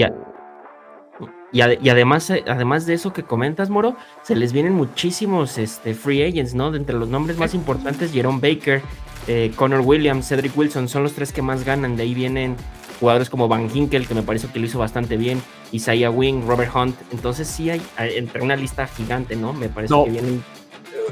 [1.53, 6.23] Y, además, eh, además de eso que comentas, Moro, se les vienen muchísimos este, free
[6.23, 6.71] agents, ¿no?
[6.71, 8.83] De entre los nombres más importantes, Jerome Baker,
[9.27, 11.97] eh, Connor Williams, Cedric Wilson, son los tres que más ganan.
[11.97, 12.57] De ahí vienen
[13.01, 16.75] jugadores como Van Hinkel, que me parece que lo hizo bastante bien, Isaiah Wing, Robert
[16.75, 16.97] Hunt.
[17.11, 19.53] Entonces sí hay, entre una lista gigante, ¿no?
[19.53, 20.45] Me parece que vienen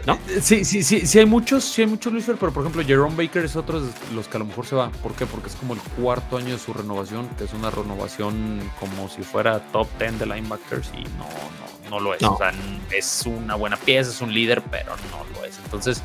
[0.07, 0.19] ¿No?
[0.41, 3.45] Sí, sí, sí, sí hay muchos, sí hay muchos Luis, pero por ejemplo Jerome Baker
[3.45, 4.91] es otro de los que a lo mejor se va.
[4.91, 5.27] ¿Por qué?
[5.27, 9.23] Porque es como el cuarto año de su renovación, que es una renovación como si
[9.23, 12.23] fuera top 10 de linebackers y no, no, no lo es.
[12.23, 12.53] O sea,
[12.91, 15.59] es una buena pieza, es un líder, pero no lo es.
[15.65, 16.03] Entonces,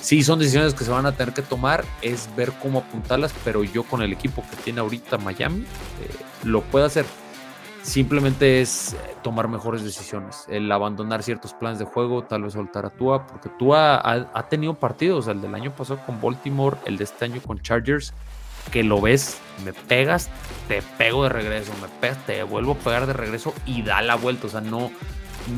[0.00, 3.64] sí son decisiones que se van a tener que tomar, es ver cómo apuntarlas, pero
[3.64, 6.10] yo con el equipo que tiene ahorita Miami eh,
[6.44, 7.04] lo puedo hacer.
[7.82, 12.84] Simplemente es eh, tomar mejores decisiones, el abandonar ciertos planes de juego, tal vez soltar
[12.84, 17.04] a Tua, porque Tua ha, tenido partidos, el del año pasado con Baltimore, el de
[17.04, 18.12] este año con Chargers,
[18.70, 20.28] que lo ves, me pegas,
[20.68, 24.14] te pego de regreso, me pegas, te vuelvo a pegar de regreso y da la
[24.14, 24.46] vuelta.
[24.46, 24.90] O sea, no,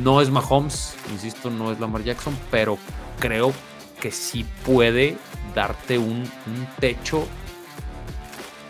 [0.02, 2.78] no es Mahomes, insisto, no es Lamar Jackson, pero
[3.18, 3.52] creo
[4.00, 5.16] que sí puede
[5.54, 6.28] darte un,
[6.80, 7.26] techo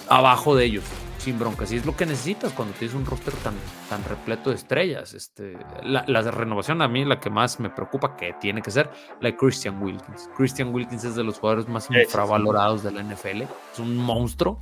[0.09, 0.85] abajo de ellos,
[1.23, 1.73] sin broncas.
[1.73, 3.55] Y es lo que necesitas cuando tienes un roster tan,
[3.89, 5.15] tan repleto de estrellas.
[5.15, 8.91] Este, la, la, renovación a mí la que más me preocupa que tiene que ser
[9.21, 10.29] la de Christian Wilkins.
[10.37, 13.43] Christian Wilkins es de los jugadores más infravalorados de la NFL.
[13.73, 14.61] Es un monstruo.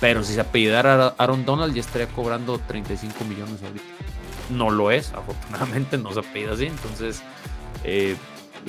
[0.00, 3.84] Pero si se apellidara Aaron Donald ya estaría cobrando 35 millones ahorita.
[4.50, 6.66] No lo es, afortunadamente no se apellida así.
[6.66, 7.22] Entonces,
[7.84, 8.16] eh,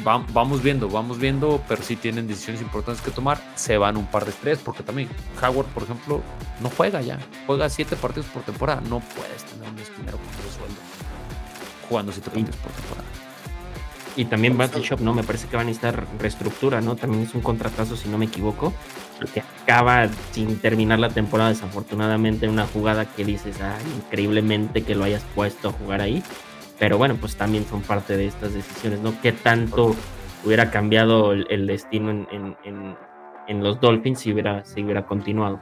[0.03, 3.41] vamos viendo, vamos viendo, pero sí tienen decisiones importantes que tomar.
[3.55, 5.09] Se van un par de estrés, porque también
[5.41, 6.21] Howard, por ejemplo,
[6.61, 7.19] no juega ya.
[7.47, 8.81] Juega siete partidos por temporada.
[8.81, 10.81] No puedes tener un esquinero con ese sueldo
[11.87, 13.07] jugando siete partidos por temporada.
[14.15, 15.13] Y también Battle Shop, ¿no?
[15.13, 16.95] Me parece que van a necesitar reestructura, ¿no?
[16.95, 18.73] También es un contratazo, si no me equivoco,
[19.33, 24.95] que acaba sin terminar la temporada, desafortunadamente, en una jugada que dices, ah, increíblemente que
[24.95, 26.23] lo hayas puesto a jugar ahí
[26.79, 29.13] pero bueno, pues también son parte de estas decisiones, ¿no?
[29.21, 29.95] ¿Qué tanto
[30.45, 35.59] hubiera cambiado el, destino en, los Dolphins si hubiera, si hubiera continuado?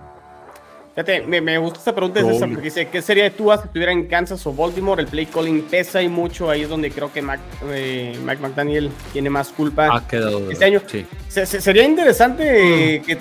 [0.94, 4.08] Fíjate, me, gusta esta pregunta de porque dice, ¿qué sería de tú si estuviera en
[4.08, 5.02] Kansas o Baltimore?
[5.02, 7.24] El play calling pesa y mucho, ahí es donde creo que
[7.72, 10.82] eh, Mike McDaniel tiene más culpa ha quedado, este año.
[11.30, 13.06] sería interesante mm.
[13.06, 13.18] que,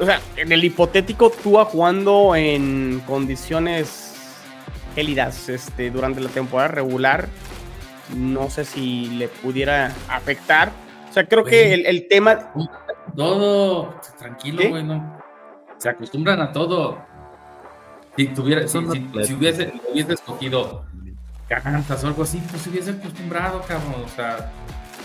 [0.00, 4.07] o sea, en el hipotético Tua jugando en condiciones
[4.98, 7.28] gélidas este, durante la temporada regular.
[8.16, 10.72] No sé si le pudiera afectar.
[11.08, 12.52] O sea, creo que el, tema.
[13.14, 15.22] Todo, tranquilo, güey, no.
[15.76, 16.98] Se acostumbran a todo.
[18.16, 20.84] Si tuviera, si, hubiese, hubiese escogido
[21.48, 24.02] Kansas o algo así, pues se hubiese acostumbrado, cabrón.
[24.04, 24.50] O sea,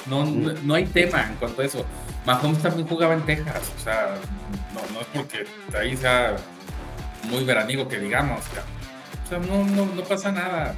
[0.07, 1.85] no, no, hay tema en cuanto a eso.
[2.25, 4.15] Mahomes también jugaba en Texas, o sea,
[4.73, 5.45] no, no es porque
[5.77, 6.35] ahí sea
[7.29, 8.82] muy veraniego que digamos, cabrón.
[9.39, 10.75] No, no, no pasa nada.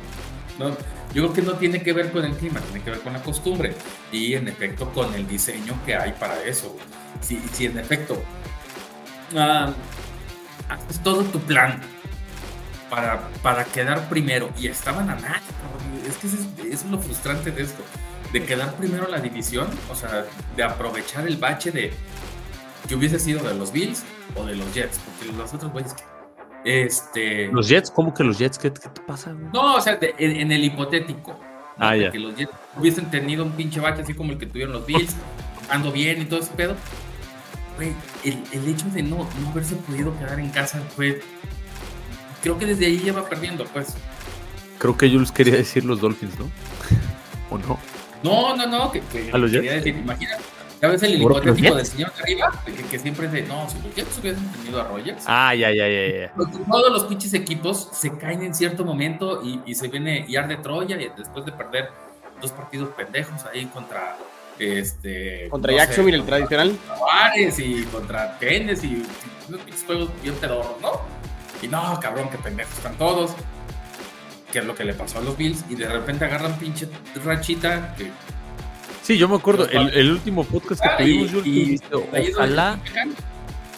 [1.14, 3.22] Yo creo que no tiene que ver con el clima, tiene que ver con la
[3.22, 3.74] costumbre
[4.12, 6.76] y en efecto con el diseño que hay para eso.
[7.22, 8.22] Si, si en efecto
[9.38, 9.74] ah,
[10.70, 11.82] haces todo tu plan
[12.90, 15.42] para, para quedar primero y estaban a nada,
[16.08, 16.38] es que eso
[16.70, 17.84] es, lo frustrante de esto,
[18.32, 21.94] de quedar primero la división, o sea, de aprovechar el bache de
[22.88, 24.04] que hubiese sido de los Bills
[24.36, 26.04] o de los Jets, porque los otros güeyes que
[26.66, 27.48] este.
[27.48, 27.92] ¿Los Jets?
[27.92, 28.58] ¿Cómo que los Jets?
[28.58, 29.34] ¿Qué, te pasa?
[29.54, 31.40] No, o sea, en, el hipotético.
[31.78, 32.12] Ah, ya.
[32.12, 35.16] Que los Jets hubiesen tenido un pinche bache así como el que tuvieron los Bills,
[35.70, 36.76] ando bien y todo ese pedo.
[37.76, 41.22] Güey, el, hecho de no, no haberse podido quedar en casa fue.
[42.42, 43.96] Creo que desde ahí ya va perdiendo, pues.
[44.80, 46.50] Creo que Jules quería decir los Dolphins, ¿no?
[47.50, 47.80] ¿O no?
[48.24, 48.92] No, no, no.
[48.92, 49.02] Que,
[49.32, 49.86] ¿A los Jets?
[49.86, 53.78] imagínate ya ves el hipotético del señor de arriba, que, siempre es de, no, si
[53.82, 55.24] los Jets hubiesen tenido a Rogers.
[55.28, 56.34] Ah, ya, ya, ya, ya.
[56.70, 60.58] Todos los pinches equipos se caen en cierto momento y, y se viene y arde
[60.58, 61.90] Troya y después de perder
[62.42, 64.18] dos partidos pendejos ahí contra
[64.60, 69.06] este contra Jacksonville el tradicional Juárez y contra Tennessee y
[69.50, 71.02] unos pinches juegos bien pedorros, ¿no?
[71.62, 73.32] Y no, cabrón, que pendejos están todos.
[74.52, 76.88] Que es lo que le pasó a los Bills y de repente agarran pinche
[77.24, 78.12] rachita que
[79.06, 81.80] Sí, yo me acuerdo, el, último podcast que ah, tuvimos, y,
[82.34, 82.80] ojalá,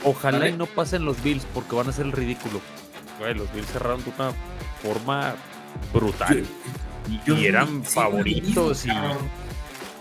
[0.05, 2.61] ojalá y no pasen los Bills porque van a ser el ridículo.
[3.35, 4.31] los Bills cerraron de una
[4.81, 5.35] forma
[5.93, 6.45] brutal.
[7.25, 8.89] y, eran favoritos y,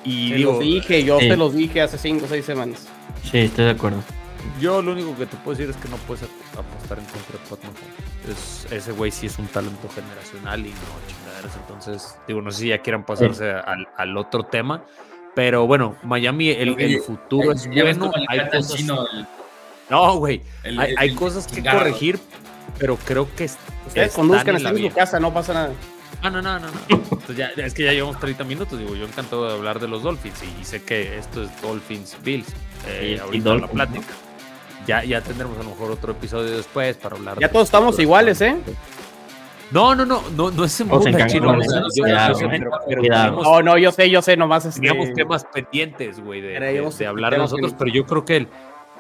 [0.05, 2.87] y te los dije, yo te los dije hace 5 o 6 semanas.
[3.29, 4.05] Sí, estoy de acuerdo.
[4.61, 6.23] Yo lo único que te puedo decir es que no puedes
[6.57, 7.59] apostar en contra de Pat
[8.71, 10.77] ese güey sí es un talento generacional y no
[11.09, 11.57] chingaderas.
[11.57, 14.85] Entonces, digo, no sé si ya quieran pasarse al, otro tema.
[15.37, 18.11] Pero bueno, Miami, el, futuro es bueno.
[18.27, 18.83] Hay cosas...
[19.91, 20.41] No, güey.
[20.97, 22.19] Hay, cosas que corregir,
[22.79, 23.51] pero creo que.
[23.87, 25.73] Ustedes conduzcan, en su casa, no pasa nada.
[26.23, 27.35] Ah, no, no, no, no.
[27.37, 28.79] ya, es que ya llevamos 30 minutos.
[28.79, 32.49] Digo, yo encantado de hablar de los Dolphins y, sé que esto es Dolphins Bills.
[32.89, 34.15] Eh, ahorita la plática.
[34.87, 37.39] Ya, ya tendremos a lo mejor otro episodio después para hablar.
[37.39, 38.57] Ya todos estamos iguales, ¿eh?
[39.71, 41.57] No, no, no, no, no es en busca chino.
[43.03, 47.33] No, no, yo sé, yo sé, nomás es Teníamos temas pendientes, güey, de, de, hablar
[47.33, 48.49] de nosotros, pero yo creo que el,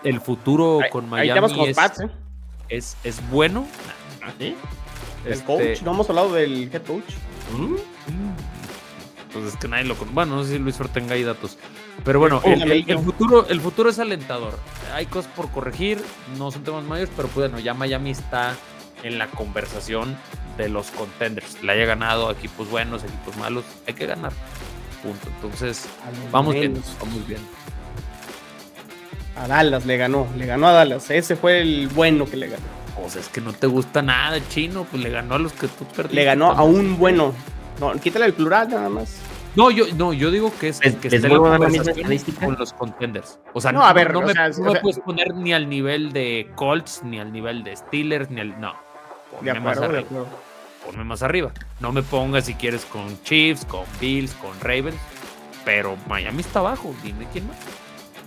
[0.05, 2.11] el futuro con Miami es, ¿eh?
[2.69, 3.67] es, es, bueno.
[4.39, 4.57] ¿Sí?
[5.25, 7.05] El este coach, no hemos hablado del head coach.
[7.57, 7.77] ¿Mm?
[9.33, 11.59] Pues es que nadie lo Bueno, no sé si Luis Fer tenga ahí datos.
[12.05, 14.59] Pero bueno, el, futuro, el futuro es alentador.
[14.95, 16.03] Hay cosas por corregir,
[16.39, 18.55] no son temas mayores, pero pues bueno, ya Miami está
[19.03, 20.17] en la conversación
[20.57, 21.63] de los contenders.
[21.63, 24.33] Le haya ganado equipos buenos, equipos malos, hay que ganar.
[25.03, 25.29] Punto.
[25.37, 25.87] Entonces,
[26.31, 27.41] vamos bien, vamos bien.
[29.37, 31.11] A Dallas le ganó, le ganó a Dallas.
[31.11, 32.65] Ese fue el bueno que le ganó.
[33.05, 35.69] O sea, es que no te gusta nada, chino, pues le ganó a los que
[35.69, 36.15] tú perdiste.
[36.15, 37.35] Le ganó a un bueno.
[37.79, 39.21] No, quítale el plural nada más.
[39.55, 43.39] No, yo, no, yo digo que es que esté la con los contenders.
[43.55, 44.35] O sea, no, a ver, no, me,
[44.81, 48.61] puedes poner ni al nivel de Colts, ni al nivel de Steelers, ni al.
[48.61, 48.75] No.
[49.31, 50.05] Ponme más arriba.
[50.85, 51.53] Ponme más arriba.
[51.81, 54.97] No me pongas si quieres con Chiefs, con Bills, con Ravens.
[55.65, 56.95] Pero Miami está abajo.
[57.03, 57.57] Dime quién más.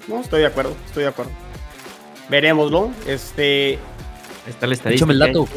[0.08, 1.32] No, estoy de acuerdo, estoy de acuerdo.
[2.30, 2.92] Veremoslo.
[3.08, 3.80] Este.
[4.48, 5.12] Está la estadística.
[5.12, 5.48] el dato.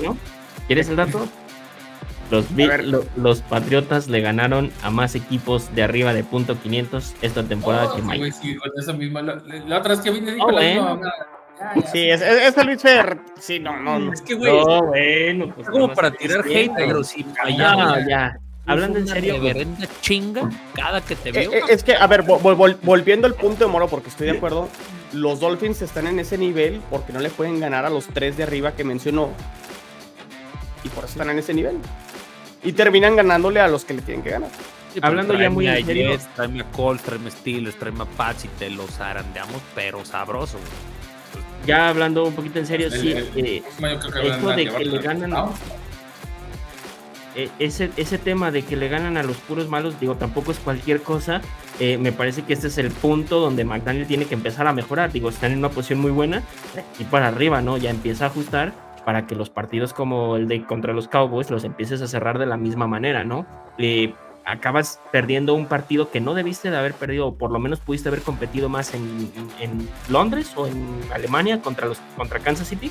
[0.66, 1.26] ¿Quieres el dato?
[2.31, 2.46] Los,
[3.16, 7.96] los Patriotas le ganaron a más equipos de arriba de punto .500 esta temporada oh,
[7.96, 8.33] que.
[8.33, 8.57] Sí,
[8.96, 11.00] misma, la, otra vez que vine dijo oh, la misma
[11.92, 13.18] Sí, es, es, el Luis Fer.
[13.38, 14.12] Sí, no, no, no.
[14.12, 14.53] Es que, güey.
[14.53, 18.07] No, bueno, pues, es como para tirar hate, pero sí, allá.
[18.09, 18.38] ya.
[18.66, 19.35] Hablando en serio.
[19.35, 21.53] Reverenda chinga cada que te eh, veo.
[21.53, 24.68] Eh, es que, a ver, volviendo al punto de Moro, porque estoy de acuerdo.
[25.12, 28.44] Los Dolphins están en ese nivel porque no le pueden ganar a los tres de
[28.44, 29.31] arriba que mencionó.
[30.85, 31.79] Y por eso están en ese nivel
[32.64, 34.51] y terminan ganándole a los que le tienen que ganar.
[35.01, 36.18] Hablando ya muy en serio.
[36.37, 40.59] tráeme a Colts, tráeme a Steelers, tráeme a Pats y te los arandeamos, pero sabroso.
[41.66, 43.12] Ya hablando un poquito en serio, sí.
[43.37, 45.33] Eh, esto de que le ganan.
[47.35, 50.59] Eh, ese, ese tema de que le ganan a los puros malos, digo, tampoco es
[50.59, 51.40] cualquier cosa.
[51.81, 55.12] Eh, me parece que este es el punto donde McDaniel tiene que empezar a mejorar.
[55.12, 56.42] Digo, están en una posición muy buena
[56.98, 57.79] y para arriba, ¿no?
[57.79, 58.72] Ya empieza a ajustar
[59.05, 62.46] para que los partidos como el de contra los Cowboys los empieces a cerrar de
[62.46, 63.46] la misma manera, ¿no?
[63.79, 67.81] Eh, acabas perdiendo un partido que no debiste de haber perdido, o por lo menos
[67.81, 69.33] pudiste haber competido más en,
[70.09, 72.90] Londres o en Alemania contra, los, contra Kansas City,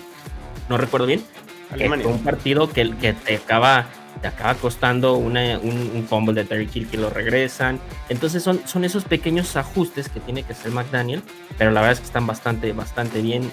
[0.69, 1.23] no recuerdo bien.
[1.71, 2.07] Alemania.
[2.07, 3.87] un partido que, que te acaba
[4.21, 7.79] te acaba costando una, un, un, fumble de Terry Kill que lo regresan.
[8.09, 11.23] Entonces son, son esos pequeños ajustes que tiene que hacer McDaniel,
[11.57, 13.51] pero la verdad es que están bastante, bastante bien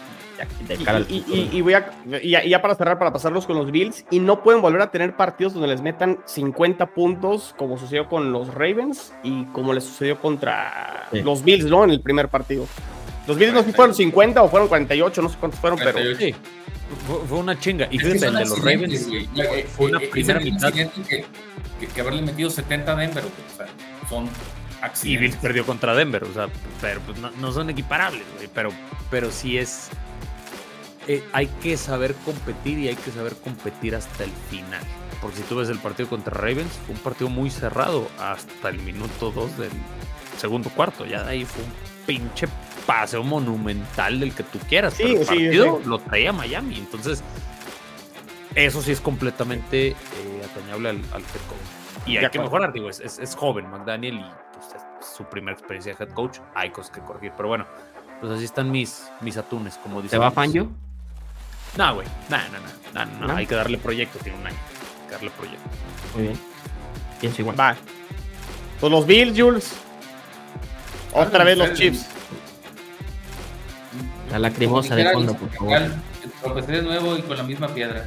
[1.09, 1.91] y, voy a,
[2.23, 5.55] ya, para cerrar, para pasarlos con los Bills, y no pueden volver a tener partidos
[5.55, 11.09] donde les metan 50 puntos, como sucedió con los Ravens y como les sucedió contra
[11.13, 11.85] los Bills, ¿no?
[11.85, 12.67] En el primer partido.
[13.27, 16.17] Los Bills no sé si fueron 50 o fueron 48, no sé cuántos fueron, pero.
[16.17, 16.35] Sí.
[17.29, 17.87] Fue una chinga.
[17.91, 19.09] Y fíjate, el de los Ravens
[19.77, 20.73] fue una eh, primera mitad.
[20.73, 20.89] Que,
[21.95, 23.67] que, haberle metido 70 a Denver, o sea,
[24.09, 24.31] son
[24.81, 25.05] accidentes.
[25.05, 26.49] Y Bills perdió contra Denver, o sea,
[26.81, 28.71] pero pues no, no son equiparables, güey, pero,
[29.11, 29.91] pero sí es
[31.09, 34.83] eh, hay que saber competir y hay que saber competir hasta el final.
[35.23, 38.79] Porque si tú ves el partido contra Ravens, fue un partido muy cerrado hasta el
[38.81, 39.71] minuto 2 del
[40.37, 41.07] segundo cuarto.
[41.07, 41.73] Ya de ahí fue un
[42.07, 42.47] pinche
[42.87, 44.95] paseo monumental del que tú quieras.
[44.95, 46.77] Sí, pero el partido lo traía Miami.
[46.77, 47.25] Entonces,
[48.55, 49.97] eso sí es completamente eh,
[50.45, 52.07] atañable al, al, head coach.
[52.07, 55.95] Y hay que mejorar, digo, es, es, joven McDaniel y pues, es su primera experiencia
[55.95, 56.39] de head coach.
[56.55, 57.33] Hay cosas que corregir.
[57.35, 57.67] Pero bueno,
[58.21, 60.11] pues así están mis, mis atunes, como dicen.
[60.17, 60.71] ¿Se va Fangio?
[61.77, 62.07] No, güey.
[62.29, 62.39] No,
[62.95, 64.57] no, no, no, Hay que darle proyecto, tiene un año.
[64.57, 65.69] Hay que darle proyecto.
[66.15, 66.39] Muy bien.
[67.21, 67.59] Pienso igual.
[67.59, 67.77] Va.
[68.81, 69.75] Pues los Bills, Jules.
[71.13, 72.07] Otra vez los Chips.
[74.31, 75.83] La lacrimosa de fondo, por favor.
[76.43, 78.07] Tropecé de nuevo y con la misma piedra.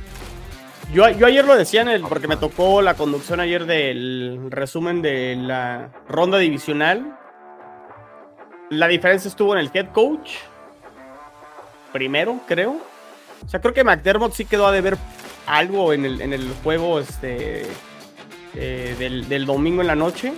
[0.93, 5.01] Yo, yo, ayer lo decía en el, porque me tocó la conducción ayer del resumen
[5.01, 7.17] de la ronda divisional.
[8.69, 10.31] La diferencia estuvo en el head coach.
[11.91, 12.77] Primero, creo.
[13.45, 14.97] O sea, creo que McDermott sí quedó a deber
[15.45, 17.65] algo en el, en el juego este,
[18.55, 20.33] eh, del, domingo en la noche.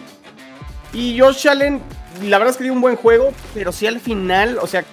[0.93, 1.81] Y Josh Allen,
[2.23, 4.83] la verdad es que dio un buen juego, pero sí al final, o sea,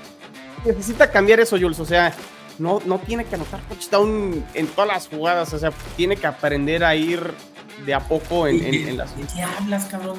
[0.64, 1.80] necesita cambiar eso, Jules.
[1.80, 2.12] O sea,
[2.58, 6.84] no, no tiene que anotar touchdown en todas las jugadas, o sea, tiene que aprender
[6.84, 7.32] a ir
[7.84, 9.16] de a poco en, en, las...
[9.16, 10.18] ¿De qué hablas, cabrón?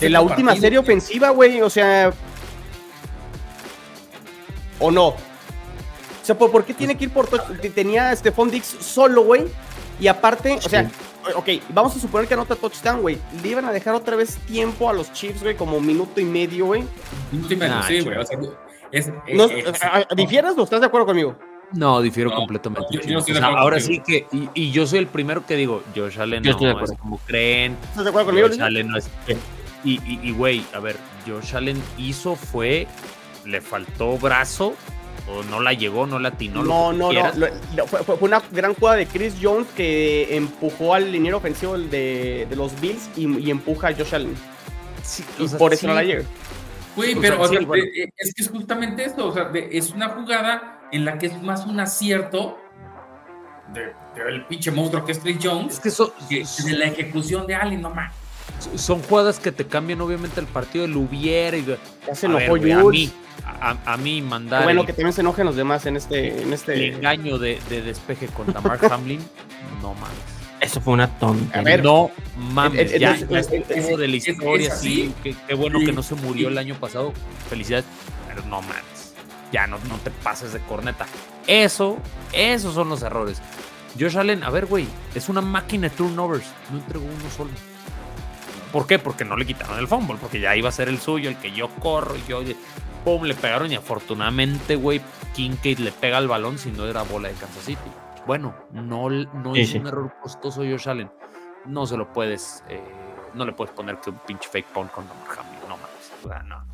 [0.00, 2.12] De la última serie ofensiva, güey, o sea...
[4.78, 5.14] ¿O no?
[6.22, 7.58] O sea, ¿por, qué tiene que ir por touchdown?
[7.74, 9.44] Tenía Stephon Dix solo, güey,
[10.00, 10.88] y aparte, o sea,
[11.34, 13.18] ok, vamos a suponer que anota touchdown, güey.
[13.42, 16.66] Le iban a dejar otra vez tiempo a los Chiefs, güey, como minuto y medio,
[16.66, 16.84] güey.
[17.30, 18.18] Minuto y medio, sí, güey.
[18.18, 18.38] O sea,
[18.92, 19.10] es,
[20.14, 21.36] ¿Difieres o estás de acuerdo conmigo?
[21.72, 22.86] No, difiero completamente.
[23.42, 27.18] ahora sí que, y, yo soy el primero que digo, Josh Allen no es como
[27.26, 27.76] creen.
[27.90, 28.48] ¿Estás de acuerdo conmigo?
[28.48, 29.10] Josh Allen no es.
[29.84, 30.96] Y, güey, a ver,
[31.26, 32.86] Josh Allen hizo fue,
[33.44, 34.74] le faltó brazo,
[35.28, 36.62] o no la llegó, no la atinó.
[36.62, 37.86] No, no, no.
[37.86, 42.78] fue, una gran jugada de Chris Jones que empujó al liniero ofensivo de, de los
[42.80, 44.34] Bills y, empuja a Josh Allen.
[45.38, 46.24] y por eso no la llega.
[46.96, 51.18] Güey, pero eh, es que es justamente esto, o sea, es una jugada en la
[51.18, 52.58] que es más un acierto
[54.14, 58.12] del pinche monstruo que es Chris Jones que, de la ejecución de Allen, no más.
[58.76, 62.58] Son jugadas que te cambian obviamente el partido del hubiera y ya se enojó a,
[62.58, 63.10] mí,
[63.44, 66.94] a, mí mandar bueno que también se enojen los demás en este en este el
[66.94, 69.20] engaño de, despeje con Tamar Hamlin
[69.80, 71.58] no mames eso fue una tonta.
[71.58, 75.12] A ver, no mames, ya, es, de la historia, sí.
[75.20, 77.12] Qué, bueno que no se murió el año pasado.
[77.50, 77.84] Felicidades,
[78.28, 79.14] pero no mames.
[79.50, 81.06] Ya no, no te pases de corneta.
[81.48, 81.98] Eso,
[82.32, 83.42] esos son los errores.
[83.98, 84.86] Josh Allen, a ver, güey,
[85.16, 86.46] es una máquina de turnovers.
[86.70, 87.50] No entregó uno solo.
[88.72, 88.98] ¿Por qué?
[88.98, 91.52] Porque no le quitaron el fumble, porque ya iba a ser el suyo, el que
[91.52, 92.40] yo corro, y yo,
[93.04, 95.02] pum, le pegaron y afortunadamente, güey,
[95.34, 97.90] Kincaid le pega el balón si no era bola de Kansas City.
[98.26, 101.10] Bueno, no, no es un error costoso Josh Allen.
[101.66, 102.82] No se lo puedes, eh,
[103.34, 106.12] no le puedes poner que un pinche fake punt con Hamlin, no mames.
[106.24, 106.64] O sea, no.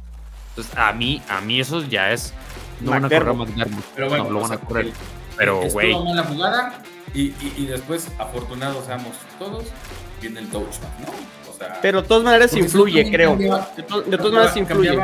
[0.50, 2.32] Entonces, a mí, a mí eso ya es.
[2.80, 3.84] No van a correr a McDermott.
[3.94, 4.92] Pero bueno, no lo van a correr.
[5.36, 5.92] pero, güey.
[5.92, 6.82] la jugada
[7.14, 9.66] y, y, después, afortunados seamos todos,
[10.20, 11.37] viene el touchdown, ¿no?
[11.58, 13.36] Sea, pero de todas maneras influye, creo.
[13.36, 14.98] de, todas maneras influye.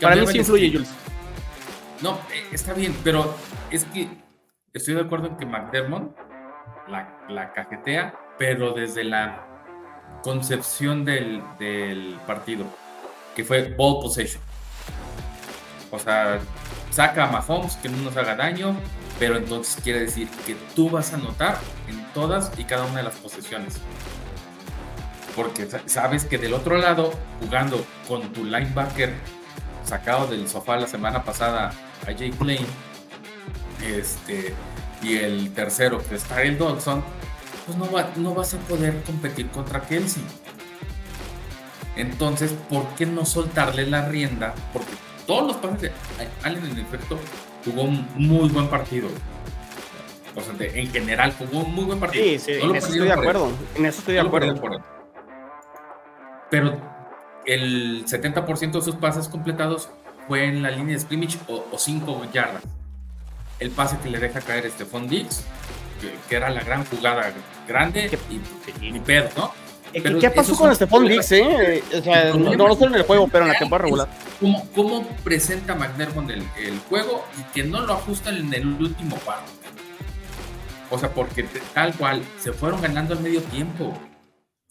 [0.00, 0.88] Para mí sí influye, Jules.
[2.00, 3.34] No, eh, está bien, pero
[3.70, 4.08] es que
[4.72, 6.16] estoy de acuerdo en que McDermott
[6.88, 9.44] la, cajetea, pero desde la
[10.22, 11.42] concepción del,
[12.26, 12.64] partido,
[13.34, 14.42] que fue ball possession.
[15.90, 16.38] O sea,
[16.90, 18.76] saca a Mahomes que no nos haga daño,
[19.18, 21.58] pero entonces quiere decir que tú vas a anotar
[21.88, 23.80] en todas y cada una de las posesiones.
[25.36, 29.14] Porque sabes que del otro lado, jugando con tu linebacker
[29.84, 31.72] sacado del sofá la semana pasada
[32.02, 32.66] a Jay Plain,
[33.84, 34.54] este,
[35.02, 37.02] y el tercero, que está el Dodson,
[37.66, 40.22] pues no, no vas a poder competir contra Kelsey.
[41.96, 44.54] Entonces, ¿por qué no soltarle la rienda?
[44.72, 44.92] Porque
[45.26, 45.92] todos los pases de
[46.42, 47.18] Allen, en efecto,
[47.64, 49.08] jugó un muy buen partido.
[50.34, 52.24] O sea, en general jugó un muy buen partido.
[52.24, 53.50] Sí, sí, en eso estoy de acuerdo.
[53.74, 54.97] En eso estoy de acuerdo.
[56.50, 56.80] Pero
[57.46, 59.90] el 70% de sus pases completados
[60.26, 62.64] fue en la línea de scrimmage o 5 yardas
[63.60, 65.44] el pase que le deja caer Stephon Dix,
[66.28, 67.32] que, era la gran jugada
[67.66, 68.18] grande
[68.80, 69.52] y, y pedo, ¿no?
[69.92, 71.82] ¿Qué, pasó con Stephon Dix, eh?
[71.96, 74.08] O sea, no, no, solo en el juego, pero en la temporada regular.
[74.38, 79.16] ¿Cómo, cómo presenta McDermott el, el, juego y que no lo ajustan en el último
[79.24, 79.50] cuarto?
[80.90, 83.98] O sea, porque tal cual se fueron ganando al medio tiempo.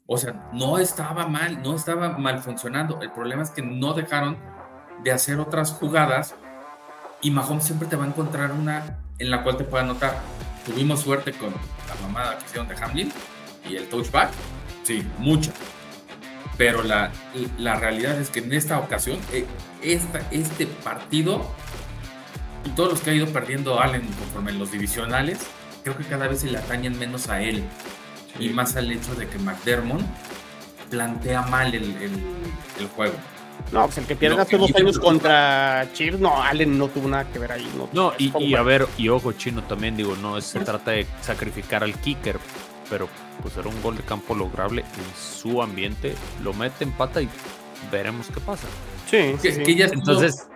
[0.07, 2.99] O sea, no estaba mal, no estaba mal funcionando.
[3.01, 4.37] El problema es que no dejaron
[5.03, 6.33] de hacer otras jugadas
[7.21, 10.17] y Mahomes siempre te va a encontrar una en la cual te pueda anotar.
[10.65, 13.11] Tuvimos suerte con la mamada que hicieron de Hamlin
[13.69, 14.29] y el touchback.
[14.83, 15.51] Sí, mucha.
[16.57, 17.11] Pero la,
[17.57, 19.45] la realidad es que en esta ocasión, eh,
[19.81, 21.45] esta, este partido
[22.63, 25.39] y todos los que ha ido perdiendo Allen conforme en los divisionales,
[25.83, 27.63] creo que cada vez se le atañen menos a él.
[28.39, 30.01] Y más al hecho de que McDermott
[30.89, 31.83] plantea mal el,
[32.79, 33.15] el juego.
[33.71, 37.25] No, pues el que pierde hace dos años contra Chiefs, no, Allen no tuvo nada
[37.25, 37.67] que ver ahí.
[37.91, 41.93] No, y, a ver, y ojo, Chino también, digo, no se trata de sacrificar al
[41.95, 42.39] kicker,
[42.89, 43.09] pero
[43.41, 47.27] pues era un gol de campo lograble en su ambiente, lo mete en pata y
[47.91, 48.67] veremos qué pasa.
[49.09, 50.47] Sí, sí, entonces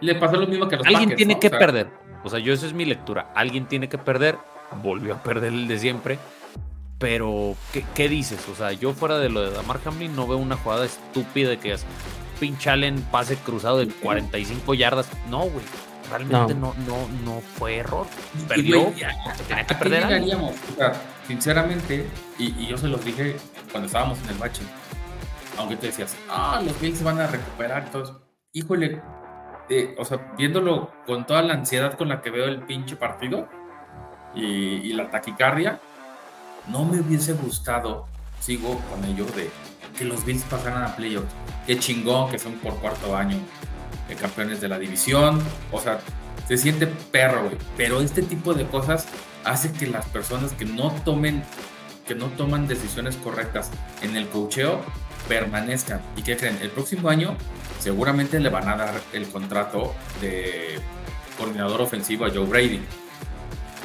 [0.00, 1.88] le, pasó lo mismo que a los Alguien tiene que perder,
[2.22, 4.36] o sea, yo esa es mi lectura, alguien tiene que perder,
[4.82, 6.18] volvió a perder el de siempre,
[6.98, 7.56] pero,
[7.94, 8.48] ¿qué, dices?
[8.48, 11.72] O sea, yo fuera de lo de Damar Hamlin no veo una jugada estúpida que
[11.72, 11.84] es
[12.40, 15.08] pinche Allen pase cruzado de 45 yardas.
[15.30, 15.64] No, güey.
[16.08, 16.74] Realmente no.
[16.86, 18.06] no, no, fue error.
[18.48, 18.92] Perdió.
[19.48, 20.22] tenía que perder.
[21.26, 22.06] sinceramente,
[22.38, 23.36] y, yo se los dije
[23.72, 24.62] cuando estábamos en el bache,
[25.58, 27.84] aunque te decías, ah, los Bills se van a recuperar.
[27.86, 28.14] Entonces,
[28.52, 29.02] híjole,
[29.68, 33.48] eh, o sea, viéndolo con toda la ansiedad con la que veo el pinche partido
[34.34, 35.80] y, la taquicardia,
[36.68, 38.06] no me hubiese gustado,
[38.40, 39.50] sigo con ello, de
[39.96, 41.32] que los Bills pasaran a playoffs.
[41.66, 43.38] Qué chingón que son por cuarto año
[44.14, 45.42] campeones de la división.
[45.72, 45.98] O sea,
[46.46, 47.56] se siente perro, güey.
[47.76, 49.06] Pero este tipo de cosas
[49.44, 51.42] hace que las personas que no tomen,
[52.06, 53.70] que no toman decisiones correctas
[54.02, 54.80] en el cocheo
[55.28, 56.00] permanezcan.
[56.16, 56.58] ¿Y qué creen?
[56.62, 57.36] El próximo año
[57.80, 60.78] seguramente le van a dar el contrato de
[61.36, 62.80] coordinador ofensivo a Joe Brady.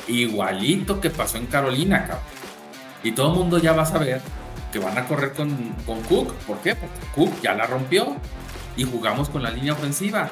[0.07, 2.40] Igualito que pasó en Carolina, cabrón.
[3.03, 4.21] Y todo el mundo ya va a saber
[4.71, 5.49] que van a correr con,
[5.85, 6.33] con Cook.
[6.47, 6.75] ¿Por qué?
[6.75, 8.15] Porque Cook ya la rompió
[8.77, 10.31] y jugamos con la línea ofensiva.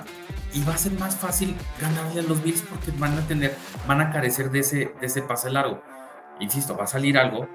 [0.54, 3.56] Y va a ser más fácil ganarle a los Bills porque van a tener,
[3.88, 5.82] van a carecer de ese, de ese pase largo.
[6.40, 7.48] Insisto, va a salir algo.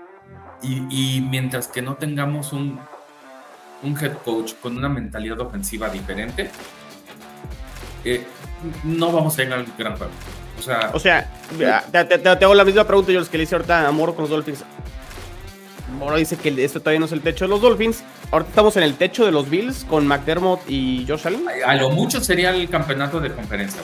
[0.62, 2.78] Y, y mientras que no tengamos un,
[3.82, 6.50] un head coach con una mentalidad ofensiva diferente,
[8.04, 8.24] eh,
[8.84, 10.12] no vamos a llegar al gran juego.
[10.58, 11.28] O sea, o sea
[11.90, 14.30] te, hago la misma pregunta yo los que le hice ahorita a Moro con los
[14.30, 14.64] Dolphins.
[15.98, 18.02] Moro dice que esto todavía no es el techo de los Dolphins.
[18.30, 21.44] Ahorita estamos en el techo de los Bills con McDermott y Josh Allen.
[21.66, 23.80] A, lo mucho sería el campeonato de conferencia,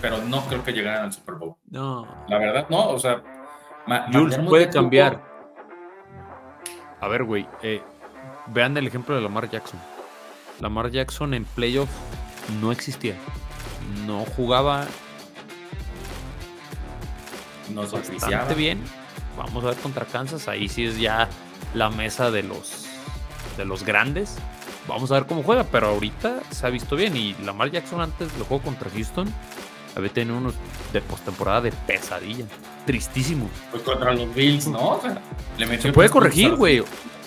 [0.00, 1.54] pero no creo que llegaran al Super Bowl.
[1.70, 2.06] No.
[2.28, 2.88] La verdad, no.
[2.88, 3.22] O sea,
[4.12, 5.22] Jules puede cambiar.
[7.00, 7.46] A ver, güey.
[7.62, 7.82] Eh,
[8.48, 9.80] Vean el ejemplo de Lamar Jackson.
[10.60, 11.88] Lamar Jackson en playoff
[12.60, 13.14] no existía.
[14.06, 14.86] No jugaba.
[17.70, 18.82] No bastante bien.
[19.36, 20.48] Vamos a ver contra Kansas.
[20.48, 21.28] Ahí sí es ya
[21.74, 22.86] la mesa de los
[23.56, 24.36] de los grandes.
[24.88, 27.16] Vamos a ver cómo juega, pero ahorita se ha visto bien.
[27.16, 29.32] Y Lamar Jackson antes lo jugó contra Houston.
[29.94, 30.54] Había tenido unos
[30.92, 32.46] de postemporada de pesadilla.
[32.86, 33.48] Tristísimo.
[33.70, 35.00] Pues contra los Bills, ¿no?
[35.80, 36.82] se puede corregir, güey.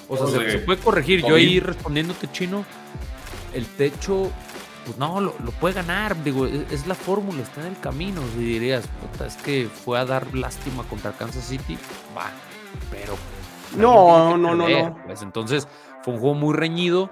[0.08, 1.22] O sea, se, puede corregir.
[1.26, 2.66] Yo ahí respondiéndote, chino,
[3.54, 4.32] el techo,
[4.86, 6.22] pues no, lo, puede ganar.
[6.24, 8.22] Digo, e, es, la fórmula, está en el camino.
[8.34, 11.78] Si dirías, puta, es que fue a dar lástima contra Kansas City,
[12.16, 12.30] va,
[12.92, 13.18] pero.
[13.78, 14.98] No, no, no, no.
[15.06, 15.68] Pues entonces
[16.04, 17.10] fue un juego muy reñido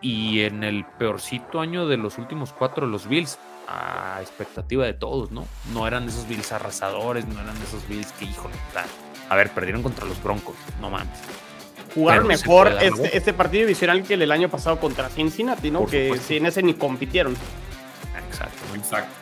[0.00, 3.38] y en el peorcito año de los últimos cuatro de los Bills,
[3.68, 5.46] a expectativa de todos, ¿no?
[5.74, 8.54] No eran esos Bills arrasadores, no eran esos Bills que, híjole,
[9.28, 11.18] a ver, perdieron contra los Broncos, no mames
[11.94, 15.86] jugaron mejor este, este, partido divisional que el año pasado contra Cincinnati, ¿no?
[15.86, 17.36] que en ese ni compitieron.
[18.28, 19.20] Exacto, exacto.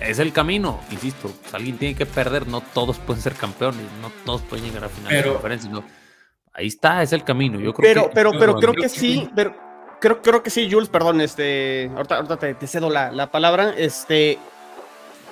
[0.00, 1.28] Es el camino, insisto.
[1.42, 4.88] Pues, alguien tiene que perder, no todos pueden ser campeones, no todos pueden llegar a
[4.88, 5.70] final de conferencia.
[6.52, 7.58] ahí está, es el camino.
[7.58, 9.54] Yo creo pero, que, pero, pero creo que sí, pero
[10.00, 13.74] creo, creo que sí, Jules, perdón, este, ahorita, te, cedo la, la, palabra.
[13.76, 14.38] Este,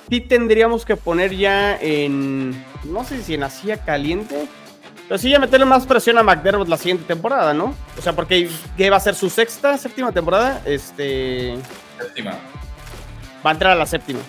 [0.08, 2.50] sí tendríamos que poner ya en,
[2.84, 4.48] no sé si en hacía caliente,
[5.08, 7.74] pero sí, ya meterle más presión a McDermott la siguiente temporada, ¿no?
[7.96, 8.50] O sea, porque
[8.90, 10.62] va a ser su sexta, séptima temporada.
[10.64, 11.56] Este.
[11.98, 12.32] Séptima.
[13.44, 14.20] Va a entrar a la séptima.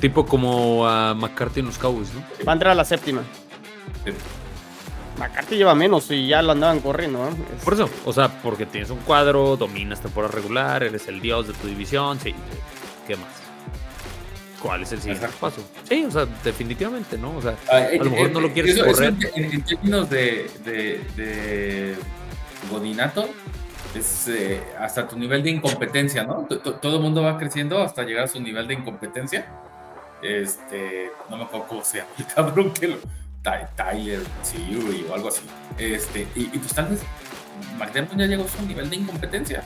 [0.00, 2.22] Tipo como a McCarthy en los Cowboys, ¿no?
[2.46, 3.22] Va a entrar a la séptima.
[5.18, 7.36] McCarthy lleva menos y ya lo andaban corriendo, ¿no?
[7.62, 11.52] Por eso, o sea, porque tienes un cuadro, dominas temporada regular, eres el dios de
[11.54, 12.34] tu división, sí.
[13.06, 13.43] ¿Qué más?
[14.64, 15.62] Cuál es el siguiente paso.
[15.86, 17.36] Sí, o sea, definitivamente, ¿no?
[17.36, 19.14] O sea, ah, a lo mejor no lo quieres correr.
[19.34, 21.94] en, términos de, de,
[22.70, 23.28] Godinato,
[23.94, 26.46] es eh, hasta tu nivel de incompetencia, ¿no?
[26.46, 29.46] todo el mundo va creciendo hasta llegar a su nivel de incompetencia.
[30.22, 32.96] Este, no me acuerdo cómo se llama el cabrón que lo.
[33.76, 35.42] Tyler sí, o algo así.
[35.76, 37.00] Este, y, y pues tal vez
[37.78, 39.62] McDermott ya llegó a su nivel de incompetencia.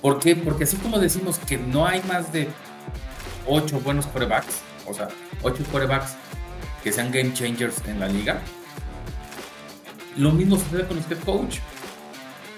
[0.00, 0.36] ¿Por qué?
[0.36, 2.46] Porque así como decimos que no hay más de
[3.46, 5.08] ocho buenos corebacks, o sea,
[5.42, 6.16] ocho corebacks
[6.82, 8.38] que sean game changers en la liga.
[10.16, 11.58] Lo mismo sucede con los head coach.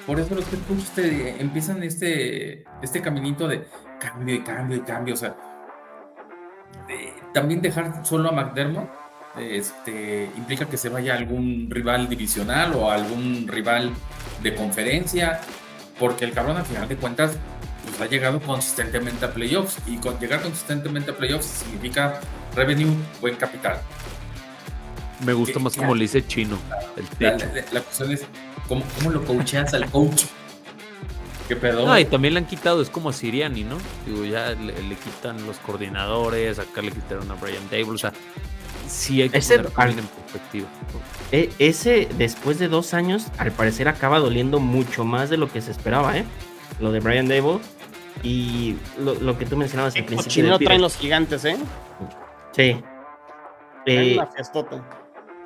[0.06, 3.66] Por eso los head coaches empiezan este, este caminito de
[4.00, 5.14] cambio y cambio y cambio.
[5.14, 5.36] O sea,
[7.32, 8.88] también dejar solo a McDermott
[9.38, 13.92] este, implica que se vaya a algún rival divisional o algún rival
[14.42, 15.40] de conferencia,
[15.98, 17.36] porque el cabrón al final de cuentas
[17.90, 22.20] pues, ha llegado consistentemente a playoffs y con llegar consistentemente a playoffs significa
[22.54, 23.80] revenue, buen capital.
[25.24, 26.58] Me gusta más como le dice Chino.
[27.18, 28.24] La, cuestión es
[28.68, 30.24] ¿cómo, cómo lo coacheas al coach.
[31.48, 31.86] ¿Qué pedo?
[31.86, 33.78] No, y también le han quitado, es como a Siriani, ¿no?
[34.06, 38.12] Digo, ya le, quitan los coordinadores, acá le quitaron a Brian Dable, o sea,
[38.86, 40.68] sí hay que ese, en perspectiva.
[41.32, 45.62] E, ese, después de dos años, al parecer acaba doliendo mucho más de lo que
[45.62, 46.26] se esperaba, ¿eh?
[46.80, 47.60] Lo de Brian Dable
[48.22, 50.50] y lo, que tú mencionabas al principio.
[50.50, 51.56] no traen los gigantes, ¿eh?
[52.52, 52.76] Sí.
[53.86, 54.18] Eh,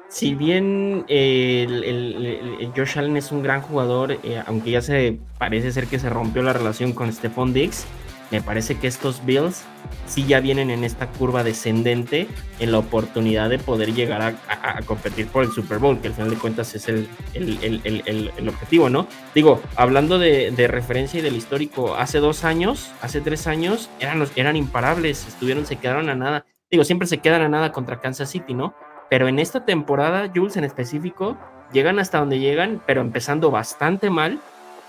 [0.08, 5.86] si bien el, Josh Allen es un gran jugador, eh, aunque ya se parece ser
[5.86, 7.86] que se rompió la relación con Stephon Diggs,
[8.32, 9.62] me parece que estos Bills
[10.06, 12.26] sí ya vienen en esta curva descendente
[12.58, 16.30] en la oportunidad de poder llegar a, competir por el Super Bowl, que al final
[16.30, 19.06] de cuentas es el, el, objetivo, ¿no?
[19.34, 24.32] Digo, hablando de, referencia y del histórico, hace dos años, hace tres años, eran, los,
[24.34, 26.46] eran imparables, estuvieron, se quedaron a nada.
[26.70, 28.74] Digo, siempre se quedan a nada contra Kansas City, ¿no?
[29.10, 31.36] Pero en esta temporada, Jules en específico,
[31.70, 34.40] llegan hasta donde llegan, pero empezando bastante mal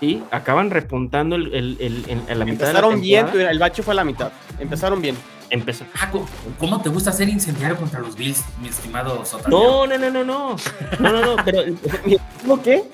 [0.04, 2.68] y acaban repuntando el, el, el, la mitad.
[2.68, 4.30] Empezaron bien, el bache fue a la mitad.
[4.58, 5.16] Empezaron bien.
[5.50, 5.84] Empezó.
[6.00, 6.10] Ah,
[6.58, 9.86] ¿cómo te gusta ser incendiario contra los Bills, mi estimado Sotanero?
[9.86, 10.56] No, no, no, no, no.
[10.98, 11.62] No, no, no, pero.
[12.42, 12.84] ¿Cómo qué?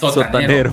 [0.00, 0.72] Sotanero.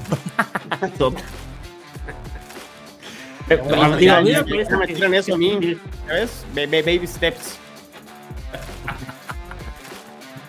[6.54, 7.58] Baby steps.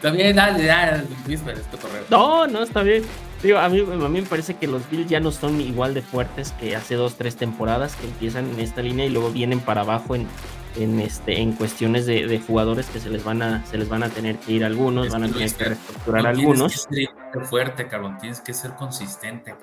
[0.03, 2.05] También, dale, dale, este correo.
[2.11, 3.05] No, no, está bien.
[3.47, 6.03] Digo, a mí, a mí me parece que los Bills ya no son igual de
[6.03, 9.83] fuertes que hace dos, tres temporadas que empiezan en esta línea y luego vienen para
[9.83, 10.27] abajo en,
[10.75, 14.09] en este en cuestiones de, jugadores que se les van a se les van a
[14.09, 16.89] tener que ir algunos, van a tener que reestructurar algunos.
[16.89, 19.55] Tienes que ser fuerte, cabrón, tienes que ser consistente.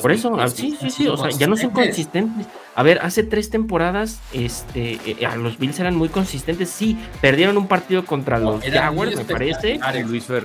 [0.00, 2.46] Por eso, ah, sí, sí, sí, o sea, ya no son consistentes.
[2.74, 7.56] A ver, hace tres temporadas, este, eh, a los Bills eran muy consistentes, sí, perdieron
[7.56, 9.78] un partido contra los Jaguars, me parece.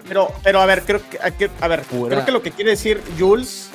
[0.07, 1.19] Pero, pero a ver, creo que,
[1.61, 3.69] a ver, creo que lo que quiere decir Jules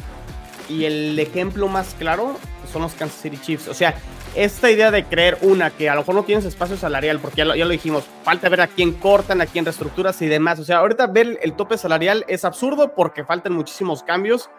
[0.68, 2.38] y el ejemplo más claro
[2.72, 3.68] son los Kansas City Chiefs.
[3.68, 3.94] O sea,
[4.34, 7.44] esta idea de creer una que a lo mejor no tienes espacio salarial, porque ya
[7.44, 10.58] lo, ya lo dijimos, falta ver a quién cortan, a quién reestructuras y demás.
[10.60, 14.50] O sea, ahorita ver el tope salarial es absurdo porque faltan muchísimos cambios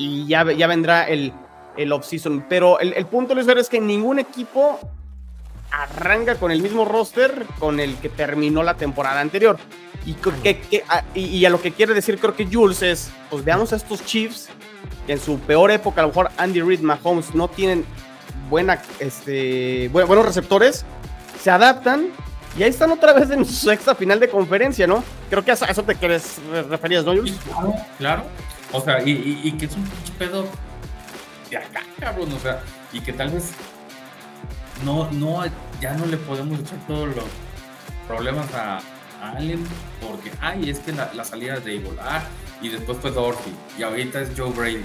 [0.00, 1.32] y ya, ya vendrá el,
[1.76, 2.46] el off-season.
[2.48, 4.80] Pero el, el, punto, Luis, es que ningún equipo
[5.70, 9.58] arranca con el mismo roster con el que terminó la temporada anterior.
[10.06, 13.74] Y, que, a, y, a lo que quiere decir creo que Jules es, pues veamos
[13.74, 14.48] a estos Chiefs,
[15.06, 17.84] que en su peor época, a lo mejor Andy Reid, Mahomes, no tienen
[18.48, 20.86] buena, este, buenos receptores,
[21.42, 22.08] se adaptan
[22.58, 25.04] y ahí están otra vez en su sexta final de conferencia, ¿no?
[25.28, 26.40] Creo que a eso te quieres
[26.70, 27.36] referías, ¿no, Jules?
[27.44, 28.24] Claro, claro.
[28.72, 29.84] O sea, y, que es un
[30.18, 30.44] pedo
[31.50, 32.32] de acá, cabrón.
[32.32, 32.62] O sea,
[32.92, 33.52] y que tal vez
[34.84, 35.42] no, no,
[35.80, 37.24] ya no le podemos echar todos los
[38.06, 38.80] problemas a,
[39.22, 39.62] Allen
[40.00, 42.22] porque, ay, es que la, la salida de volar
[42.62, 44.84] y después fue Dorothy y ahorita es Joe Brady.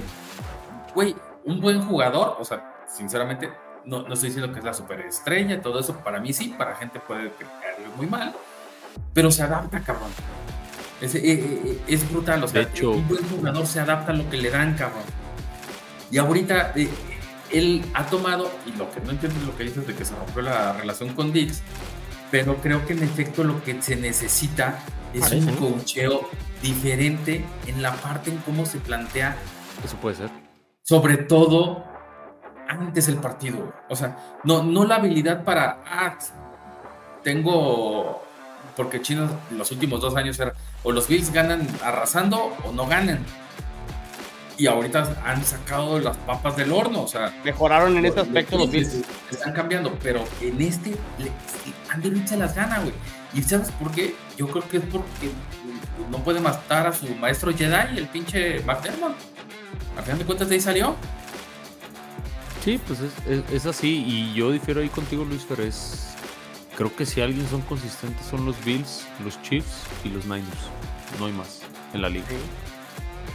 [0.94, 3.50] Güey, un buen jugador, o sea, sinceramente,
[3.86, 7.00] no, no estoy diciendo que es la superestrella, todo eso, para mí sí, para gente
[7.00, 7.30] puede
[7.62, 8.34] caerle muy mal,
[9.14, 10.10] pero se adapta, cabrón.
[11.00, 14.28] Es, eh, eh, es, brutal, o sea, hecho, un buen jugador se adapta a lo
[14.30, 15.02] que le dan, cabrón.
[16.10, 16.88] Y ahorita eh,
[17.52, 20.14] él ha tomado, y lo que no entiendo es lo que dices de que se
[20.14, 21.62] rompió la relación con Dix,
[22.30, 24.78] pero creo que en efecto lo que se necesita
[25.12, 26.28] es un cocheo
[26.62, 29.36] diferente en la parte en cómo se plantea.
[29.84, 30.30] Eso puede ser.
[30.82, 31.84] Sobre todo
[32.68, 33.72] antes del partido.
[33.88, 36.18] O sea, no, no la habilidad para, ah,
[37.22, 38.25] tengo
[38.76, 43.24] porque Chino los últimos dos años era o los Bills ganan arrasando o no ganan.
[44.58, 47.34] Y ahorita han sacado las papas del horno, o sea.
[47.44, 49.02] Mejoraron en este aspecto los Bills.
[49.30, 50.96] Están cambiando, pero en este,
[51.90, 52.94] Andy Reid se las gana, güey.
[53.34, 54.14] ¿Y sabes por qué?
[54.38, 55.30] Yo creo que es porque
[56.10, 59.14] no puede matar a su maestro Jedi, el pinche McDermott.
[59.96, 60.96] Al final de cuentas, de ahí salió.
[62.64, 64.04] Sí, pues es, es, así.
[64.06, 66.15] Y yo difiero ahí contigo, Luis, pero es
[66.76, 70.70] creo que si alguien son consistentes son los Bills, los Chiefs y los Niners.
[71.18, 71.62] No hay más
[71.94, 72.26] en la liga.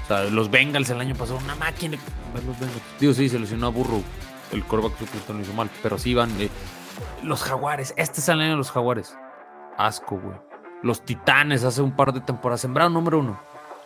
[0.04, 1.98] O sea, los Bengals el año pasado, una máquina.
[2.46, 2.82] Los Bengals.
[3.00, 4.04] Digo, sí, se lesionó a Burrow.
[4.52, 5.70] El coreback supuesto no hizo mal.
[5.82, 6.30] Pero sí van.
[6.39, 6.50] Eh,
[7.24, 7.94] los Jaguares.
[7.98, 9.18] Este es el año de los Jaguares.
[9.78, 10.38] Asco, güey.
[10.84, 12.62] Los Titanes hace un par de temporadas.
[12.62, 13.39] Sembraron número uno.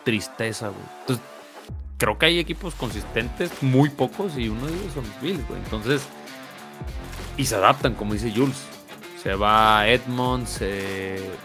[0.03, 0.81] Tristeza, güey.
[1.01, 1.25] Entonces,
[1.97, 5.59] creo que hay equipos consistentes, muy pocos, y uno de ellos son los Bills, güey.
[5.63, 6.07] Entonces,
[7.37, 8.74] y se adaptan, como dice Jules
[9.25, 10.61] se va Edmonds,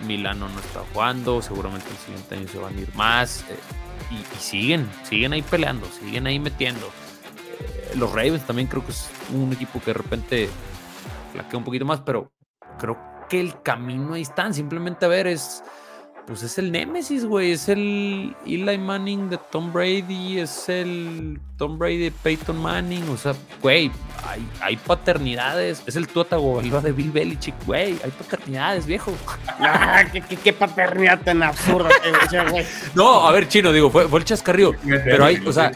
[0.06, 3.42] Milano no está jugando, seguramente el siguiente año se van a ir más.
[3.48, 3.56] Eh,
[4.10, 6.86] y, siguen, siguen ahí peleando, siguen ahí metiendo.
[7.58, 10.50] Eh, los Ravens también creo que es un equipo que de repente
[11.32, 12.30] flaquea un poquito más, pero
[12.78, 12.98] creo
[13.30, 14.52] que el camino ahí está.
[14.52, 15.62] Simplemente a ver, es
[16.26, 17.52] pues es el Nemesis, güey.
[17.52, 20.38] Es el Eli Manning de Tom Brady.
[20.38, 23.08] Es el Tom Brady de Peyton Manning.
[23.08, 23.90] O sea, güey,
[24.26, 25.82] hay, hay paternidades.
[25.86, 27.98] Es el Tuatago de Bill Belichick, güey.
[28.04, 29.12] Hay paternidades, viejo.
[29.62, 30.04] Ah,
[30.42, 31.90] ¿qué, paternidad tan absurda,
[32.50, 32.64] güey.
[32.94, 34.72] no, a ver, chino, digo, fue, fue el chascarrío.
[34.82, 35.70] Pero hay, o sea,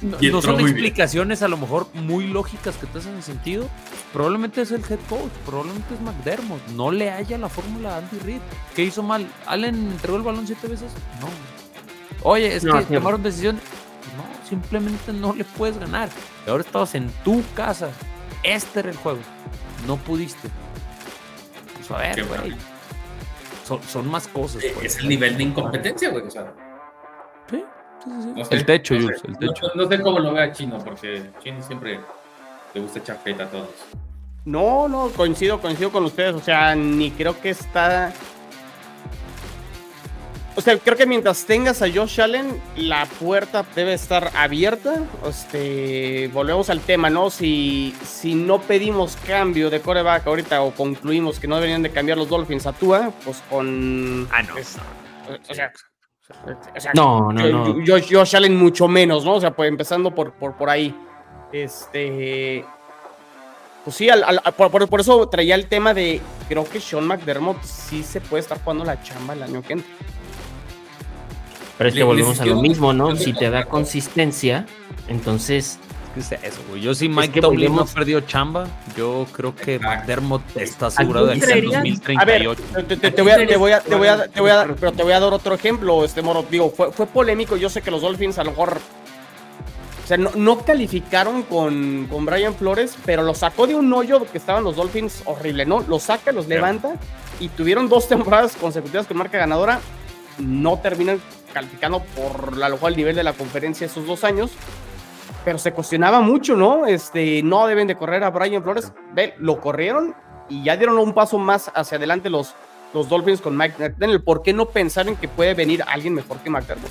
[0.00, 3.68] no, son explicaciones a lo mejor muy lógicas que te hacen sentido.
[4.12, 6.66] Probablemente es el head coach, probablemente es McDermott.
[6.68, 8.40] No le haya la fórmula a Andy Reid.
[8.74, 9.26] ¿Qué hizo mal?
[9.46, 10.90] ¿Allen entregó el balón siete veces?
[11.20, 11.28] No.
[12.22, 13.56] Oye, es que tomaron decisión.
[14.16, 16.08] No, simplemente no le puedes ganar.
[16.46, 17.90] Y ahora estabas en tu casa.
[18.42, 19.18] Este era el juego.
[19.86, 20.48] No pudiste.
[21.74, 22.56] Pues a ver, güey.
[23.64, 24.62] Son, más cosas.
[24.74, 24.94] Pues.
[24.94, 26.24] Es el nivel de incompetencia, güey.
[26.24, 26.52] O sea.
[27.50, 27.64] Sí,
[28.50, 29.66] el techo, no Jules, el techo.
[29.74, 31.98] No, sé cómo lo vea Chino, porque Chino siempre
[32.72, 33.68] le gusta echar a todos.
[34.44, 36.34] No, no, coincido, coincido con ustedes.
[36.36, 38.12] O sea, ni creo que está
[40.56, 45.02] o sea, creo que mientras tengas a Josh Allen, la puerta debe estar abierta.
[45.28, 47.28] Este, volvemos al tema, ¿no?
[47.28, 52.16] Si, si no pedimos cambio de coreback ahorita o concluimos que no deberían de cambiar
[52.16, 54.26] los Dolphins a Tua, pues con...
[54.32, 54.54] Ah, no.
[54.54, 55.72] o sea,
[56.74, 57.84] o sea, no, no, no.
[57.86, 59.34] Josh, Allen mucho menos, ¿no?
[59.34, 60.94] O sea, pues empezando por, por, por ahí.
[61.52, 62.64] Este...
[63.84, 64.08] Pues sí,
[64.56, 68.58] por, por, eso traía el tema de, creo que Sean McDermott sí se puede estar
[68.60, 69.94] jugando la chamba el año que entra.
[71.78, 73.16] Pero es que volvemos a lo mismo, ¿no?
[73.16, 74.66] Si te da consistencia,
[75.08, 75.78] entonces.
[76.16, 76.80] Es eso, güey.
[76.80, 78.66] Yo sí, Mike Tomlin no perdió chamba.
[78.96, 82.18] Yo creo que McDermott está asegurado de aquí en 2038.
[82.18, 84.74] A ver, te, voy a, te, voy a, te, voy a, te voy a dar,
[84.76, 86.42] pero te voy a dar otro ejemplo, este Moro.
[86.50, 87.58] Digo, fue, fue polémico.
[87.58, 88.78] Yo sé que los Dolphins a lo mejor.
[90.02, 94.24] O sea, no, no calificaron con, con, Brian Flores, pero lo sacó de un hoyo
[94.30, 95.84] que estaban los Dolphins horrible, ¿no?
[95.86, 96.94] Los saca, los levanta
[97.40, 99.80] y tuvieron dos temporadas consecutivas con marca ganadora.
[100.38, 101.20] No terminan
[101.56, 104.50] calificando por la mejor el nivel de la conferencia esos dos años,
[105.42, 106.84] pero se cuestionaba mucho, ¿no?
[106.84, 108.92] Este, no deben de correr a Brian Flores.
[109.14, 110.14] Ve, lo corrieron
[110.50, 112.54] y ya dieron un paso más hacia adelante los,
[112.92, 114.22] los Dolphins con Mike McDaniel.
[114.22, 116.90] ¿Por qué no pensar en que puede venir alguien mejor que McDermott?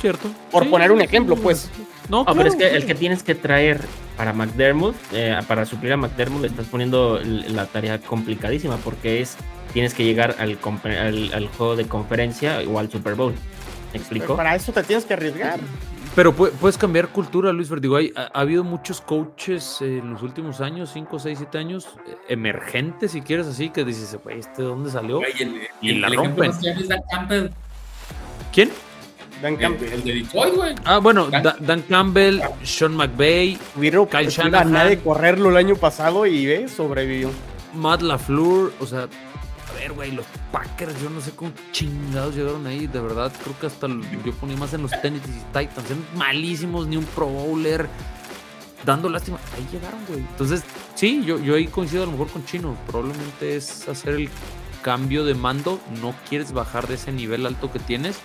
[0.00, 0.28] Cierto.
[0.50, 1.70] Por poner un ejemplo, pues.
[2.08, 3.80] No, pero es que el que tienes que traer
[4.16, 9.36] para McDermott, eh, para suplir a McDermott, le estás poniendo la tarea complicadísima porque es
[9.72, 10.58] tienes que llegar al,
[11.32, 13.34] al, juego de conferencia o al Super Bowl.
[13.92, 14.36] ¿Me explico?
[14.36, 15.60] para eso te tienes que arriesgar.
[16.14, 17.96] Pero puedes cambiar cultura, Luis Verdigo.
[17.96, 23.22] ha, habido muchos coaches en los últimos años, 5, 6, 7 años, eh, emergentes, si
[23.22, 25.20] quieres así, que dices, güey, ¿este de dónde salió?
[25.80, 26.52] y la rompen.
[28.52, 28.70] ¿Quién?
[29.40, 29.92] Dan Campbell.
[29.92, 30.74] El, de Detroit, güey.
[30.84, 34.70] Ah, bueno, Dan, Campbell, Sean McVay, Kyle Shanahan.
[34.70, 37.30] nadie correrlo el año pasado y ve, sobrevivió.
[37.74, 39.08] Matt LaFleur, o sea,
[39.72, 42.86] a ver, güey, los Packers, yo no sé cómo chingados llegaron ahí.
[42.86, 45.90] De verdad, creo que hasta yo ponía más en los Tennessee Titans.
[45.90, 47.88] Eran malísimos, ni un Pro Bowler.
[48.84, 49.38] Dando lástima.
[49.56, 50.20] Ahí llegaron, güey.
[50.20, 50.62] Entonces,
[50.94, 52.76] sí, yo, yo ahí coincido a lo mejor con Chino.
[52.86, 54.28] Probablemente es hacer el
[54.82, 55.80] cambio de mando.
[56.00, 58.20] No quieres bajar de ese nivel alto que tienes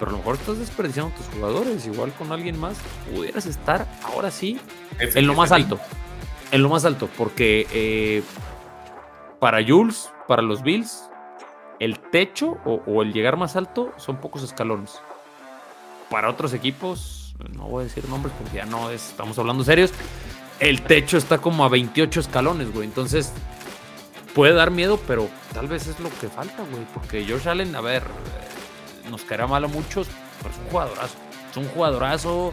[0.00, 1.86] pero a lo mejor estás desperdiciando tus jugadores.
[1.86, 2.78] Igual con alguien más,
[3.14, 4.58] pudieras estar ahora sí
[4.98, 5.78] en lo más alto.
[6.50, 8.22] En lo más alto, porque eh,
[9.38, 11.10] para Jules, para los Bills,
[11.80, 15.00] el techo o, el llegar más alto son pocos escalones.
[16.08, 19.90] Para otros equipos, no voy a decir nombres porque ya no estamos hablando serios.
[20.60, 22.86] El techo está como a 28 escalones, güey.
[22.86, 23.32] Entonces,
[24.32, 26.84] puede dar miedo, pero tal vez es lo que falta, güey.
[26.94, 28.04] Porque Josh Allen, a ver,
[29.10, 30.06] nos caerá mal a muchos,
[30.38, 31.16] pero es un jugadorazo.
[31.50, 32.52] Es un jugadorazo.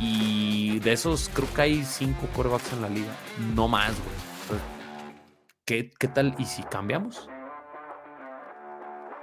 [0.00, 3.12] Y de esos creo que hay cinco corebacks en la liga.
[3.54, 4.73] No más, güey.
[5.64, 6.34] ¿Qué, ¿Qué tal?
[6.38, 7.26] ¿Y si cambiamos?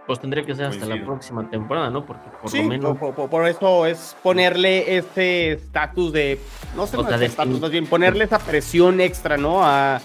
[0.08, 2.04] Pues tendría que ser hasta la próxima temporada, ¿no?
[2.04, 2.98] Porque por lo menos.
[2.98, 6.40] Por, eso es ponerle ese estatus de.
[6.76, 9.64] No sé, no estatus, más bien ponerle esa presión extra, ¿no?
[9.64, 10.02] A,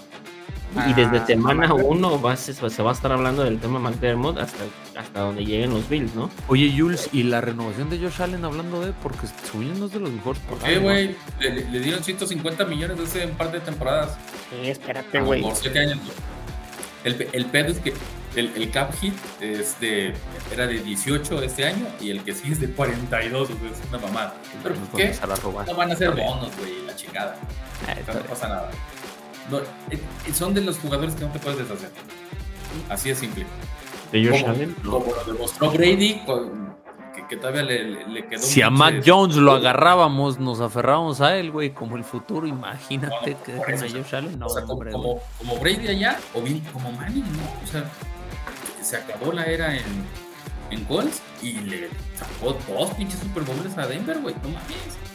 [0.75, 4.63] y desde ah, semana uno se va a estar hablando del tema McDermott hasta,
[4.97, 6.29] hasta donde lleguen los Bills, ¿no?
[6.47, 8.91] Oye, Jules, ¿y la renovación de Josh Allen hablando de?
[8.91, 10.41] Porque su no es de los mejores.
[10.43, 11.15] ¿Por qué, güey?
[11.39, 14.17] Le, dieron 150 millones hace un par de temporadas.
[14.49, 15.41] Sí, espérate, güey.
[15.41, 15.99] Por 7 años.
[17.03, 17.93] El, el pedo es que
[18.35, 20.13] el, el, cap hit es de,
[20.53, 23.97] era de 18 este año y el que sí es de 42, güey, es una
[23.99, 24.35] mamada.
[24.61, 25.15] ¿Pero qué?
[25.65, 27.35] No van a ser bonos, güey, la chingada.
[27.87, 28.71] Ah, no pasa nada.
[29.49, 29.59] No,
[29.91, 29.99] eh,
[30.33, 31.91] son de los jugadores que no te puedes deshacer.
[32.89, 33.45] Así es simple.
[34.11, 36.21] ¿De como, como lo demostró Brady,
[37.13, 38.41] que, que todavía le, le, quedó.
[38.41, 43.35] Si a Mac Jones lo agarrábamos, nos aferrábamos a él, güey, como el futuro, imagínate
[43.45, 44.39] que dejen a Josh Allen.
[44.39, 47.43] No, o sea, hombre, como, como, Brady allá, o bien como Manning, ¿no?
[47.63, 47.83] O sea,
[48.81, 49.83] se acabó la era en,
[50.71, 55.06] en Colts y le sacó dos pinches Super Bowls a Denver, güey, no mames.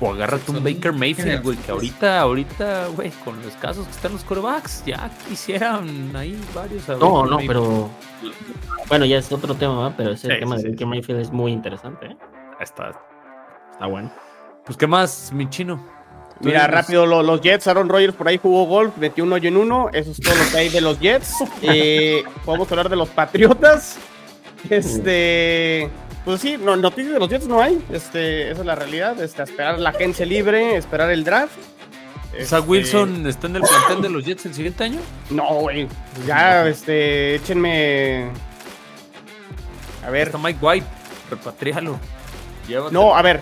[0.00, 4.12] O agárrate un Baker Mayfield, güey, que ahorita, ahorita, güey, con los casos que están
[4.12, 6.86] los corebacks, ya quisieran ahí varios.
[6.88, 7.88] No, no, pero.
[8.88, 9.94] Bueno, ya es otro tema, ¿verdad?
[9.96, 12.16] pero ese tema de Baker Mayfield es muy interesante, ¿eh?
[12.60, 12.92] Está.
[13.72, 14.10] Está bueno.
[14.64, 15.82] Pues, ¿qué más, mi chino?
[16.40, 19.88] Mira, rápido, los, Jets, Aaron Rodgers por ahí jugó golf, metió un hoyo en uno,
[19.92, 21.32] eso es todo lo que hay de los Jets.
[21.62, 23.98] Eh, podemos hablar de los Patriotas.
[24.68, 25.90] Este.
[26.26, 27.80] Pues sí, no, noticias de los Jets no hay.
[27.92, 29.22] Este, esa es la realidad.
[29.22, 31.56] Este, esperar la agencia libre, esperar el draft.
[32.36, 32.58] Este...
[32.58, 34.98] Wilson está en el plantel de los Jets el siguiente año?
[35.30, 35.86] No, güey.
[36.26, 38.32] Ya, este, échenme.
[40.04, 40.26] A ver.
[40.26, 40.86] Está Mike White,
[41.30, 41.96] repatrialo.
[42.90, 43.40] No, a ver.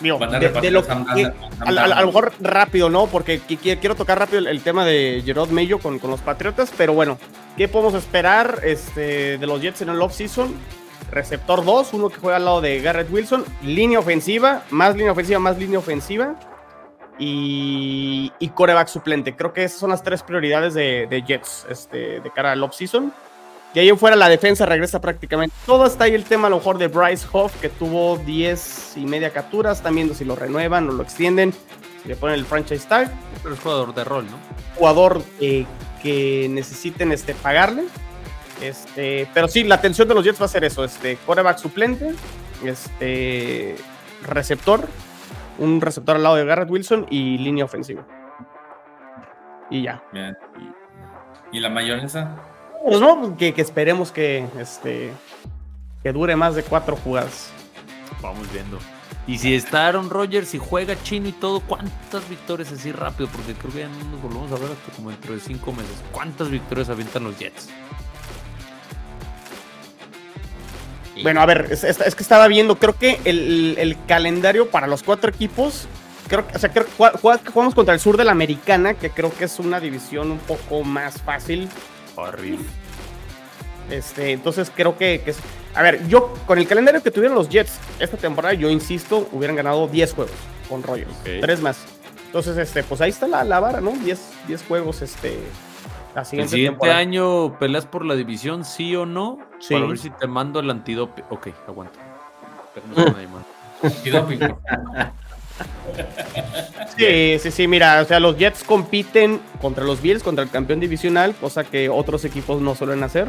[0.00, 3.06] Digo, de, lo que, a, lo mejor rápido, ¿no?
[3.06, 7.18] Porque quiero tocar rápido el, tema de Gerard Mayo con, con, los Patriotas, pero bueno,
[7.56, 10.54] ¿qué podemos esperar este, de los Jets en el off-season?
[11.10, 15.38] Receptor 2, uno que juega al lado de Garrett Wilson, línea ofensiva, más línea ofensiva,
[15.38, 16.34] más línea ofensiva
[17.18, 19.34] y, y coreback suplente.
[19.34, 23.12] Creo que esas son las tres prioridades de, de Jets este, de cara al off-season.
[23.74, 25.54] Y ahí fuera la defensa regresa prácticamente.
[25.66, 29.00] Todo está ahí el tema a lo mejor de Bryce Hoff, que tuvo 10 y
[29.04, 29.78] media capturas.
[29.78, 31.52] Están viendo si lo renuevan o lo extienden.
[32.02, 33.12] Si le ponen el franchise tag.
[33.42, 34.38] Pero es jugador de rol, ¿no?
[34.76, 35.66] Jugador eh,
[36.02, 37.84] que necesiten este, pagarle.
[38.62, 40.84] Este, pero sí, la atención de los Jets va a ser eso.
[40.84, 42.14] Este, quarterback suplente.
[42.64, 43.76] Este,
[44.26, 44.86] receptor.
[45.58, 48.06] Un receptor al lado de Garrett Wilson y línea ofensiva.
[49.70, 50.02] Y ya.
[50.12, 50.36] Bien.
[51.52, 52.36] ¿Y la mayonesa?
[52.84, 55.10] Pues no, que, esperemos que, este,
[56.02, 57.50] que dure más de cuatro jugadas.
[58.22, 58.78] Vamos viendo.
[59.26, 63.28] Y si está Aaron Rodgers y juega chino y todo, ¿cuántas victorias así rápido?
[63.28, 66.02] Porque creo que ya no nos volvemos a ver hasta como dentro de cinco meses.
[66.12, 67.68] ¿Cuántas victorias avientan los Jets?
[71.22, 71.82] Bueno, a ver, es,
[72.14, 75.86] que estaba viendo, creo que el, calendario para los cuatro equipos,
[76.28, 76.72] creo o sea,
[77.52, 80.84] jugamos contra el sur de la americana, que creo que es una división un poco
[80.84, 81.68] más fácil
[82.18, 82.64] Horrible.
[83.90, 85.22] Este, entonces creo que,
[85.74, 89.56] A ver, yo con el calendario que tuvieron los Jets esta temporada, yo insisto, hubieran
[89.56, 90.34] ganado 10 juegos
[90.68, 91.14] con Royals.
[91.22, 91.78] Tres más.
[92.26, 93.92] Entonces, este, pues ahí está la, la vara, ¿no?
[93.92, 95.38] 10, 10 juegos, este.
[96.14, 99.38] La siguiente el siguiente año peleas por la división, sí o no.
[99.60, 99.74] Sí.
[99.74, 101.24] Para ver si te mando el antidope.
[101.30, 101.98] Ok, aguanta.
[106.96, 110.80] Sí, sí, sí, mira, o sea, los Jets compiten contra los Bills, contra el campeón
[110.80, 113.28] divisional, cosa que otros equipos no suelen hacer.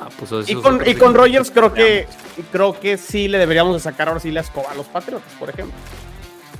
[0.00, 2.06] Ah, pues y, con, y con Rogers creo que
[2.52, 5.50] creo que sí le deberíamos de sacar ahora sí la escoba a los Patriotas, por
[5.50, 5.76] ejemplo.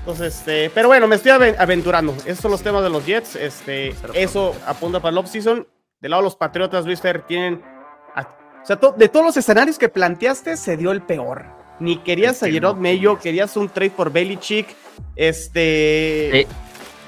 [0.08, 2.14] Entonces, este, pero bueno, me estoy aventurando.
[2.24, 3.36] Esos son los temas de los Jets.
[3.36, 5.68] Este, eso apunta para el off-season.
[6.00, 7.60] Del lado de los Patriotas, Luis Fer, tienen.
[8.16, 11.44] o sea, de todos los escenarios que planteaste, se dio el peor.
[11.78, 14.68] Ni querías a Gerard Mayo, querías un trade por Belichick
[15.14, 16.46] este.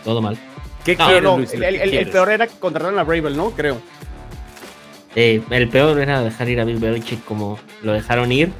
[0.05, 0.37] todo mal.
[0.85, 3.53] ¿Qué el, peor era que contrataron a Bravel, ¿no?
[3.53, 3.79] Creo.
[5.15, 8.53] Eh, el peor era dejar ir a Bill Belichick como lo dejaron ir.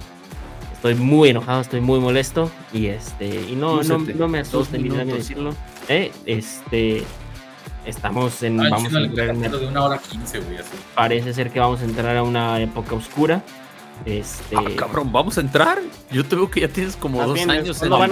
[0.81, 2.51] Estoy muy enojado, estoy muy molesto.
[2.73, 3.27] Y este.
[3.51, 5.55] Y no, no, me asusta ni nada decirlo.
[5.89, 7.05] Eh, este.
[7.85, 8.57] Estamos en.
[8.57, 9.43] vamos a entrar en.
[9.43, 10.41] De una hora 15,
[10.95, 13.45] Parece ser que vamos a entrar a una época oscura.
[14.07, 14.57] Este.
[14.57, 15.83] Ah, cabrón, ¿vamos a entrar?
[16.11, 18.09] Yo te veo que ya tienes como dos años en la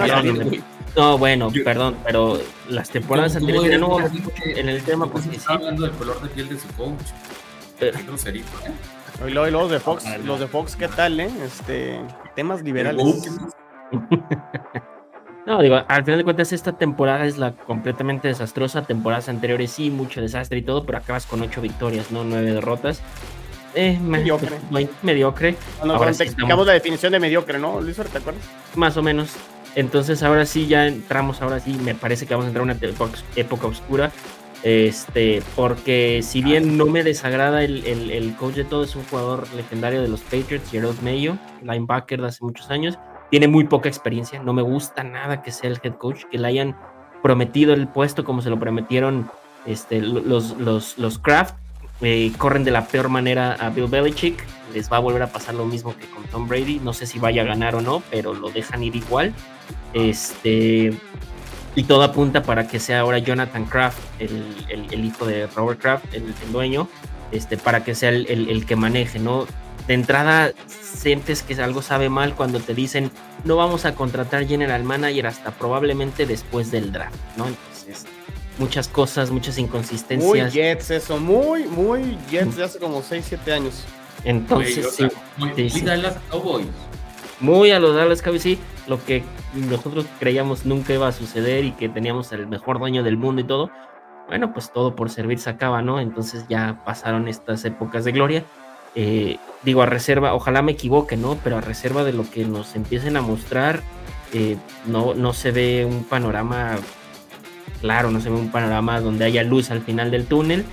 [0.95, 5.41] no, bueno, perdón, pero las temporadas anteriores no en el tema porque sí.
[5.47, 7.01] hablando del color de piel de su coach.
[7.79, 8.71] Pero, ¿eh?
[9.27, 11.29] Y luego, de Fox, los de Fox, ¿qué tal, eh?
[11.43, 11.99] Este,
[12.39, 13.29] temas liberales.
[15.45, 18.83] No, digo, al final de cuentas esta temporada es la completamente desastrosa.
[18.83, 23.01] Temporadas anteriores sí, mucho desastre y todo, pero acabas con ocho victorias, no nueve derrotas.
[23.73, 24.59] Eh, mediocre.
[25.01, 25.55] mediocre.
[25.79, 27.95] Cuando explicamos la definición de mediocre, ¿no, Luis?
[27.95, 28.43] ¿Te acuerdas?
[28.75, 29.31] Más o menos.
[29.73, 33.09] Entonces ahora sí ya entramos, ahora sí me parece que vamos a entrar en una
[33.35, 34.11] época oscura.
[34.63, 39.47] Este, porque si bien no me desagrada el, el, coach de todo, es un jugador
[39.55, 42.99] legendario de los Patriots, Gerald Mayo, linebacker de hace muchos años,
[43.31, 46.47] tiene muy poca experiencia, no me gusta nada que sea el head coach, que le
[46.47, 46.75] hayan
[47.23, 49.29] prometido el puesto como se lo prometieron
[49.65, 51.55] este, los, los, los Kraft,
[52.01, 55.55] eh, corren de la peor manera a Bill Belichick, les va a volver a pasar
[55.55, 58.33] lo mismo que con Tom Brady, no sé si vaya a ganar o no, pero
[58.33, 59.33] lo dejan ir igual.
[59.93, 60.93] Este,
[61.75, 66.33] y todo apunta para que sea ahora Jonathan Kraft, el, hijo de Robert Kraft, el,
[66.51, 66.87] dueño,
[67.31, 69.45] este, para que sea el, que maneje, ¿no?
[69.87, 73.11] De entrada, sientes que algo sabe mal cuando te dicen
[73.43, 77.47] no vamos a contratar general manager hasta probablemente después del draft, ¿no?
[77.47, 78.05] Entonces,
[78.57, 80.29] muchas cosas, muchas inconsistencias.
[80.29, 83.85] Muy Jets, eso, muy, muy Jets de hace como 6, 7 años.
[84.25, 85.07] Entonces, sí,
[85.37, 85.85] muy, sí,
[86.29, 86.67] Cowboys
[87.39, 88.59] muy a los Dallas Cowboys, sí,
[88.89, 89.23] lo que
[89.53, 93.45] nosotros creíamos nunca iba a suceder y que teníamos el mejor dueño del mundo y
[93.45, 93.69] todo,
[94.27, 95.99] bueno, pues todo por servir se acaba, ¿no?
[95.99, 98.43] Entonces ya pasaron estas épocas de gloria.
[98.95, 101.37] Eh, digo, a reserva, ojalá me equivoque, ¿no?
[101.43, 103.81] Pero a reserva de lo que nos empiecen a mostrar,
[104.33, 106.75] eh, no, no se ve un panorama
[107.81, 110.65] claro, no se ve un panorama donde haya luz al final del túnel.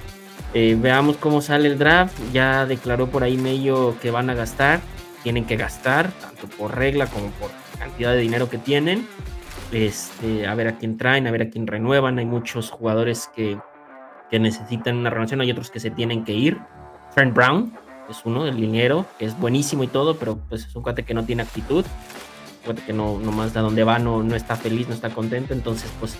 [0.55, 2.14] Eh, veamos cómo sale el draft.
[2.33, 4.81] Ya declaró por ahí medio que van a gastar
[5.27, 9.07] tienen que gastar, tanto por regla como por cantidad de dinero que tienen.
[9.72, 12.18] Este, a ver a quién traen, a ver a quién renuevan.
[12.18, 13.59] Hay muchos jugadores que,
[14.31, 16.59] que necesitan una renovación, hay otros que se tienen que ir.
[17.14, 17.72] Trent Brown
[18.09, 21.14] es uno del dinero, que es buenísimo y todo, pero pues es un cuate que
[21.14, 24.55] no tiene actitud, un cuate que no, no más de donde va no, no está
[24.55, 26.16] feliz, no está contento, entonces pues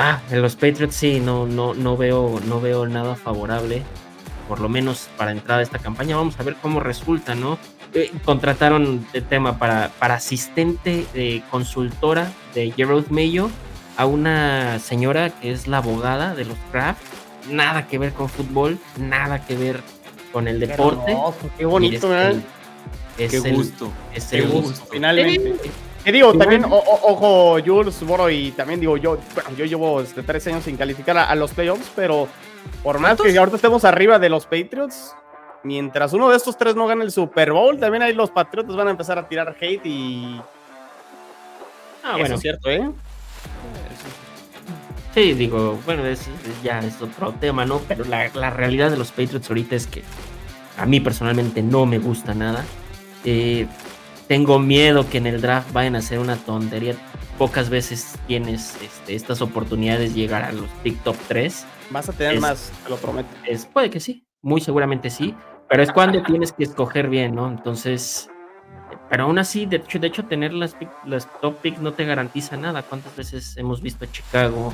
[0.00, 3.82] Ah, en los Patriots sí, no, no, no, veo, no veo nada favorable,
[4.46, 6.14] por lo menos para entrar a esta campaña.
[6.14, 7.58] Vamos a ver cómo resulta, ¿no?
[7.94, 13.50] Eh, contrataron de tema para, para asistente de consultora de Gerald Mayo
[13.96, 17.02] a una señora que es la abogada de los Kraft.
[17.50, 19.80] Nada que ver con fútbol, nada que ver
[20.32, 21.16] con el deporte.
[21.56, 22.40] Qué bonito, ¿eh?
[23.16, 23.90] qué gusto.
[24.14, 24.86] Es el gusto.
[24.90, 25.54] Finalmente.
[26.04, 29.18] Que digo, también, ojo, Jules, Boro, y también digo, yo,
[29.56, 32.28] yo llevo este, tres años sin calificar a, los playoffs, pero
[32.82, 35.14] por más que ahorita estemos arriba de los Patriots,
[35.62, 38.88] mientras uno de estos tres no gane el Super Bowl, también ahí los Patriots van
[38.88, 40.40] a empezar a tirar hate y.
[42.02, 42.36] Ah, bueno.
[42.36, 42.90] es cierto, ¿eh?
[45.14, 46.28] Sí, digo, bueno, es,
[46.62, 47.80] ya es otro tema, ¿no?
[47.88, 50.02] Pero la, la, realidad de los Patriots ahorita es que
[50.76, 52.64] a mí personalmente no me gusta nada.
[53.24, 53.66] Eh,
[54.28, 56.94] tengo miedo que en el draft vayan a hacer una tontería.
[57.38, 61.66] Pocas veces tienes este, estas oportunidades de llegar a los pick top 3.
[61.90, 63.28] Vas a tener más, te lo prometo.
[63.46, 65.34] Es, puede que sí, muy seguramente sí,
[65.68, 67.48] pero es cuando tienes que escoger bien, ¿no?
[67.48, 68.30] Entonces,
[69.10, 70.74] pero aún así, de hecho, de hecho tener las,
[71.04, 72.82] las top picks no te garantiza nada.
[72.82, 74.72] ¿Cuántas veces hemos visto a Chicago,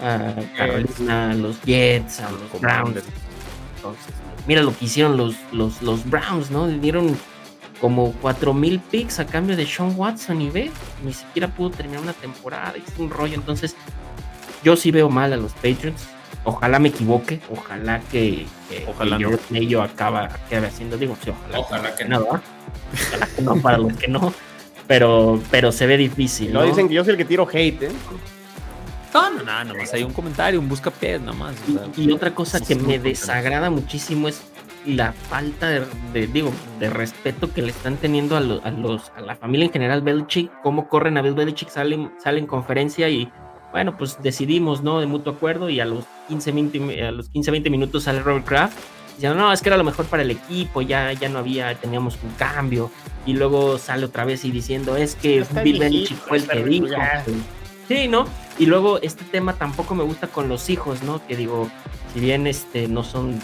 [0.00, 3.02] a Carolina, a los Jets, a los Browns?
[3.76, 4.14] Entonces,
[4.46, 6.68] mira lo que hicieron los, los, los Browns, ¿no?
[6.68, 7.16] Dieron
[7.80, 10.70] como 4000 picks a cambio de Sean Watson y ve,
[11.04, 13.34] ni siquiera pudo terminar una temporada, es un rollo.
[13.34, 13.76] Entonces,
[14.62, 16.08] yo sí veo mal a los Patriots.
[16.48, 18.46] Ojalá me equivoque, ojalá que,
[18.86, 22.20] ojalá yo ello acaba acabe haciendo, digo, sí, ojalá, ojalá que, no.
[22.20, 24.32] ojalá que no para los que no,
[24.86, 26.52] pero, pero se ve difícil.
[26.52, 27.90] No, dicen que yo soy el que tiro hate, ¿eh?
[29.12, 31.56] No, no, no, nomás hay un comentario, un busca pies nomás.
[31.96, 34.42] y, otra cosa que me desagrada muchísimo es
[34.84, 35.68] la falta
[36.12, 38.62] de, digo, de respeto que le están teniendo a, los,
[39.16, 43.08] a la familia en general Belichick, cómo corren a Bill Belichick, salen, salen en conferencia
[43.08, 43.28] y
[43.72, 45.00] bueno, pues decidimos, ¿no?
[45.00, 48.46] De mutuo acuerdo y a los 15, 20, a los 15, 20 minutos sale Robert
[48.46, 48.78] Kraft
[49.16, 52.18] diciendo, no, es que era lo mejor para el equipo, ya, ya no había, teníamos
[52.22, 52.90] un cambio.
[53.24, 56.86] Y luego sale otra vez y diciendo, es que Bill Belichick fue el que dijo.
[57.88, 58.26] Sí, ¿no?
[58.58, 61.24] Y luego este tema tampoco me gusta con los hijos, ¿no?
[61.26, 61.68] Que digo,
[62.12, 63.38] si bien este, no son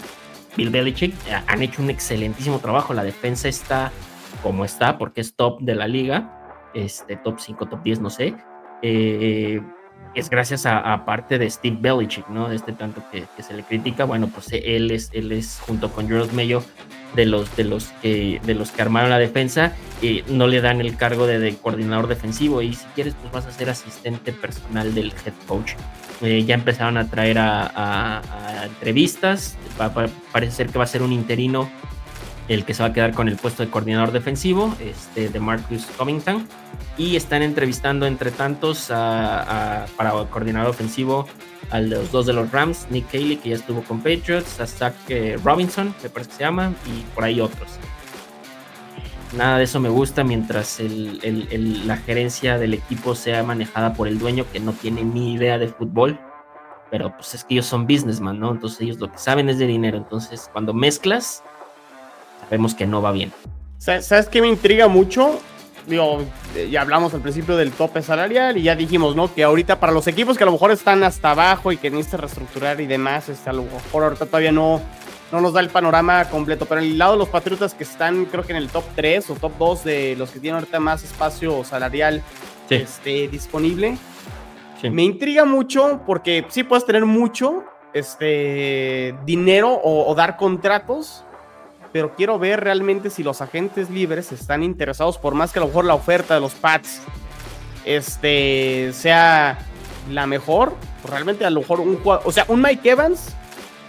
[0.55, 2.93] Bill Belichick eh, han hecho un excelentísimo trabajo.
[2.93, 3.91] La defensa está
[4.41, 8.35] como está, porque es top de la liga, este, top 5, top 10, no sé.
[8.81, 9.61] Eh,
[10.15, 12.51] es gracias a, parte de Steve Belichick, ¿no?
[12.51, 16.33] Este tanto que, se le critica, bueno, pues él es, él es junto con Gerald
[16.33, 16.63] Mayo
[17.15, 20.81] de los, de los que de los que armaron la defensa, y no le dan
[20.81, 25.13] el cargo de, coordinador defensivo y si quieres pues vas a ser asistente personal del
[25.25, 25.73] head coach.
[26.21, 28.21] Eh, ya empezaron a traer a,
[28.65, 29.57] entrevistas,
[30.31, 31.69] parece ser que va a ser un interino
[32.47, 35.85] el que se va a quedar con el puesto de coordinador defensivo, este, de Marcus
[35.97, 36.47] Covington,
[36.97, 39.85] y están entrevistando entre tantos para
[40.29, 41.27] coordinador ofensivo
[41.69, 44.93] a los dos de los Rams, Nick Cayley, que ya estuvo con Patriots, a Zach
[45.07, 47.79] eh, Robinson, me parece que se llama, y por ahí otros.
[49.35, 54.45] Nada de eso me gusta mientras la gerencia del equipo sea manejada por el dueño
[54.51, 56.19] que no tiene ni idea de fútbol.
[56.91, 58.51] Pero pues es que ellos son businessman, ¿no?
[58.51, 59.97] Entonces ellos lo que saben es de dinero.
[59.97, 61.41] Entonces cuando mezclas,
[62.53, 63.33] sabemos que no va bien.
[63.79, 65.39] ¿Sabes qué me intriga mucho?
[65.87, 66.23] Digo,
[66.69, 69.33] ya hablamos al principio del tope salarial y ya dijimos, ¿no?
[69.33, 72.21] Que ahorita para los equipos que a lo mejor están hasta abajo y que necesitan
[72.21, 74.79] reestructurar y demás, este, a lo mejor ahorita todavía no,
[75.31, 76.67] no nos da el panorama completo.
[76.67, 79.31] Pero en el lado de los Patriotas que están, creo que en el top 3
[79.31, 82.21] o top 2 de los que tienen ahorita más espacio salarial
[82.69, 83.97] este, disponible,
[84.91, 91.25] me intriga mucho porque sí puedes tener mucho este, dinero o dar contratos
[91.93, 95.67] pero quiero ver realmente si los agentes libres están interesados, por más que a lo
[95.67, 97.01] mejor la oferta de los Pats
[97.85, 99.59] este, sea
[100.11, 103.35] la mejor, pues realmente a lo mejor un o sea, un Mike Evans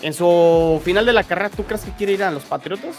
[0.03, 2.95] en su final de la carrera, ¿tú crees que quiere ir a los Patriotas?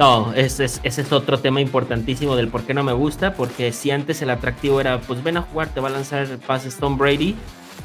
[0.00, 3.70] No, ese es, ese es otro tema importantísimo del por qué no me gusta, porque
[3.70, 6.68] si antes el atractivo era, pues ven a jugar, te va a lanzar el pase
[6.68, 7.36] Stone Brady,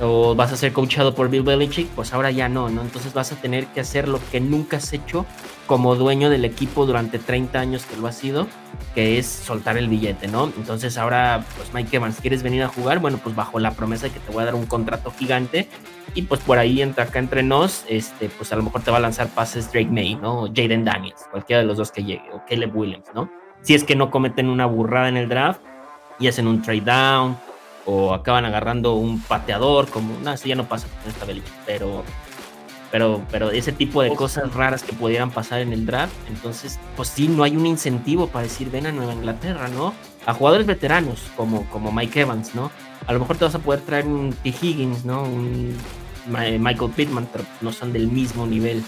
[0.01, 2.81] o vas a ser coachado por Bill Belichick, pues ahora ya no, ¿no?
[2.81, 5.25] Entonces vas a tener que hacer lo que nunca has hecho
[5.67, 8.47] como dueño del equipo durante 30 años que lo has sido,
[8.93, 10.51] que es soltar el billete, ¿no?
[10.57, 12.99] Entonces ahora, pues Mike Evans, ¿quieres venir a jugar?
[12.99, 15.67] Bueno, pues bajo la promesa de que te voy a dar un contrato gigante
[16.13, 18.97] y pues por ahí entra acá entre nos, este, pues a lo mejor te va
[18.97, 20.43] a lanzar pases Drake May, ¿no?
[20.43, 23.29] O Jaden Daniels, cualquiera de los dos que llegue, o Caleb Williams, ¿no?
[23.65, 25.59] si es que no cometen una burrada en el draft
[26.19, 27.37] y hacen un trade down
[27.85, 32.03] o acaban agarrando un pateador, como, no, eso ya no pasa con esta Belichick, pero,
[32.91, 37.09] pero, pero ese tipo de cosas raras que pudieran pasar en el draft, entonces, pues
[37.09, 39.93] sí, no hay un incentivo para decir, ven a Nueva Inglaterra, ¿no?
[40.25, 42.71] A jugadores veteranos como, como Mike Evans, ¿no?
[43.05, 44.49] A lo mejor te vas a poder traer un T.
[44.49, 45.23] Higgins, ¿no?
[45.23, 45.77] Un
[46.27, 48.83] Michael Pittman, pero no son del mismo nivel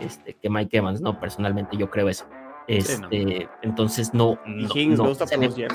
[0.00, 1.18] este, que Mike Evans, ¿no?
[1.18, 2.26] Personalmente yo creo eso.
[2.68, 5.68] Este, Entonces no, no, se, ve,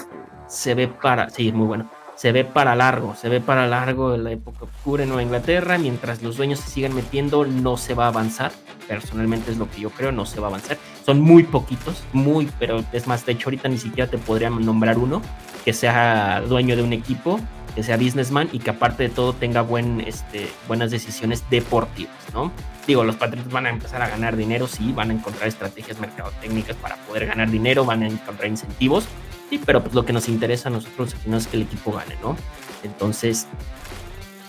[0.48, 1.90] se, ve, para, sí, es muy bueno
[2.22, 6.22] se ve para largo, se ve para largo la época oscura en Nueva Inglaterra, mientras
[6.22, 8.52] los dueños se sigan metiendo, no se va a avanzar.
[8.88, 10.78] Personalmente es lo que yo creo, no se va a avanzar.
[11.04, 15.00] Son muy poquitos, muy, pero es más, de hecho ahorita ni siquiera te podría nombrar
[15.00, 15.20] uno
[15.66, 17.40] que sea dueño de un equipo,
[17.74, 22.52] que sea businessman y que aparte de todo tenga buen, este, buenas decisiones deportivas, ¿no?
[22.86, 26.76] Digo, los Patriots van a empezar a ganar dinero, sí, van a encontrar estrategias mercadotécnicas
[26.76, 29.08] para poder ganar dinero, van a encontrar incentivos,
[29.52, 32.16] Sí, pero pues lo que nos interesa a nosotros no es que el equipo gane,
[32.24, 32.38] ¿no?
[32.84, 33.48] Entonces,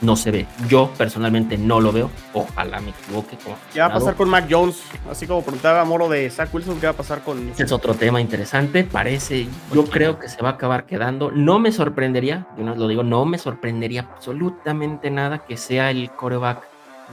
[0.01, 0.47] no se ve.
[0.69, 2.09] Yo personalmente no lo veo.
[2.35, 3.37] Ojalá me equivoque.
[3.73, 4.81] ¿Qué va a pasar con Mac Jones?
[5.11, 7.53] Así como preguntaba Moro de Zach Wilson, ¿qué va a pasar con...?
[7.59, 8.85] Es otro tema interesante.
[8.85, 11.33] Parece, yo creo que se va a acabar quedando.
[11.33, 16.13] No me sorprendería, yo no lo digo, no me sorprendería absolutamente nada que sea el
[16.13, 16.63] coreback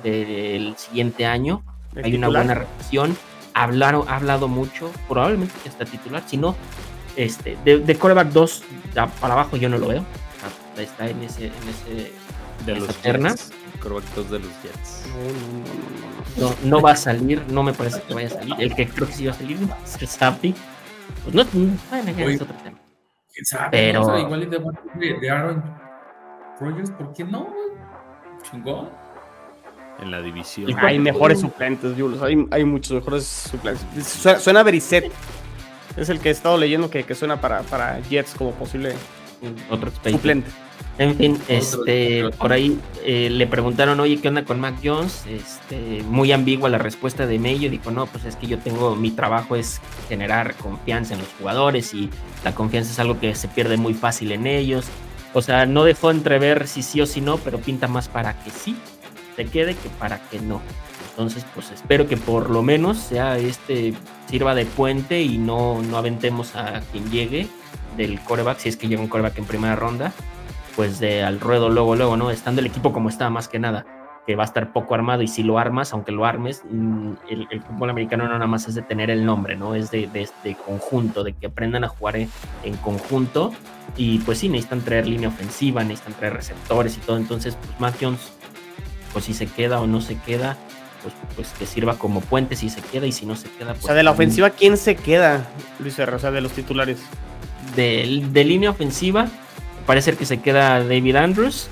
[0.04, 1.64] del siguiente año.
[2.04, 3.18] Hay una buena relación.
[3.56, 6.56] Hablaron, ha hablado mucho, probablemente que está titular, si no,
[7.20, 8.64] este, de, de coreback 2
[9.20, 10.06] para abajo yo no lo veo.
[10.78, 12.14] Está en ese, en ese
[12.66, 13.52] de los ternas.
[13.82, 15.04] Coreback 2 de los Jets.
[16.38, 18.56] No, no, no, no, va a salir, no me parece que vaya a salir.
[18.60, 20.56] El que creo que sí va a salir es el Sapi.
[21.24, 22.80] Pues no, bueno, ya es otro tema.
[23.34, 23.70] ¿Quién sabe?
[23.72, 24.02] Pero...
[24.04, 25.64] O sea, igual de, de Aaron
[26.62, 27.54] Rodgers, ¿por qué no?
[28.50, 28.90] Chingón
[30.02, 30.74] en la división.
[30.80, 32.22] Hay mejores suplentes, Jules.
[32.22, 34.08] Hay, hay muchos mejores suplentes.
[34.08, 35.12] Suena, suena Brissett
[35.98, 38.96] es el que he estado leyendo que, suena para, para Jets como posible
[39.70, 40.50] otro suplente.
[40.98, 45.24] En fin, este, por ahí eh, le preguntaron, oye, ¿qué onda con Mac Jones?
[45.28, 47.70] Este, muy ambigua la respuesta de Mayo.
[47.70, 49.80] Dijo, no, pues es que yo tengo, mi trabajo es
[50.10, 52.10] generar confianza en los jugadores y
[52.44, 54.88] la confianza es algo que se pierde muy fácil en ellos.
[55.34, 58.50] O sea, no dejó entrever si sí o si no, pero pinta más para que
[58.50, 58.76] sí
[59.40, 60.62] se quede que para que no.
[61.12, 63.94] Entonces, pues espero que por lo menos sea este
[64.30, 67.48] sirva de puente y no, no aventemos a quien llegue
[67.96, 70.12] del coreback, si es que llega un coreback en primera ronda,
[70.76, 72.32] pues de al ruedo luego, luego, ¿no?
[72.32, 73.86] Estando el equipo como está, más que nada,
[74.28, 77.62] que va a estar poco armado y si lo armas, aunque lo armes, mm, el,
[77.62, 79.74] fútbol americano no nada más es de tener el nombre, ¿no?
[79.74, 82.30] Es de, de, conjunto, de que aprendan a jugar en,
[82.64, 83.54] en, conjunto
[83.96, 87.96] y pues sí, necesitan traer línea ofensiva, necesitan traer receptores y todo, entonces pues Matt
[88.02, 88.39] Jones,
[89.14, 90.58] pues si se queda o no se queda,
[91.02, 93.74] pues, pues que sirva como puente si se queda y si no se queda.
[93.74, 95.48] Pues, o sea, de la ofensiva, ¿quién se queda,
[95.80, 96.16] Luis R?
[96.16, 97.00] O sea, de los titulares.
[97.76, 99.28] De, de línea ofensiva,
[99.86, 101.68] parece que se queda David Andrews,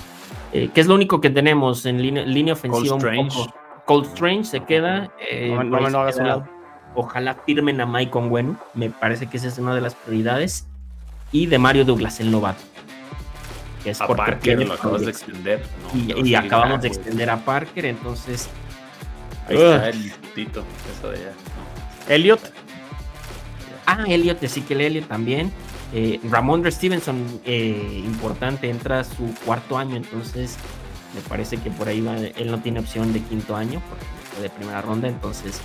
[0.53, 2.97] eh, que es lo único que tenemos en línea, línea ofensiva.
[2.97, 3.49] Cold Strange.
[3.85, 5.11] Cold Strange se queda.
[5.29, 5.57] Eh,
[6.95, 10.67] ojalá firmen a Mike Onwenu, me parece que esa es una de las prioridades.
[11.31, 12.63] Y de Mario Douglas, el novato.
[13.88, 15.63] Que es a Parker lo acabas de extender.
[15.93, 18.49] y, acabamos de extender a Parker, entonces
[19.47, 21.33] Ahí está el putito, eso de allá.
[22.09, 22.53] Elliot.
[23.85, 25.53] Ah, Elliot, sí que el Elliot también.
[25.93, 30.57] Eh, Ramondre Stevenson, eh, importante, entra su cuarto año, entonces
[31.15, 34.49] me parece que por ahí va, él no tiene opción de quinto año, porque de
[34.49, 35.61] primera ronda, entonces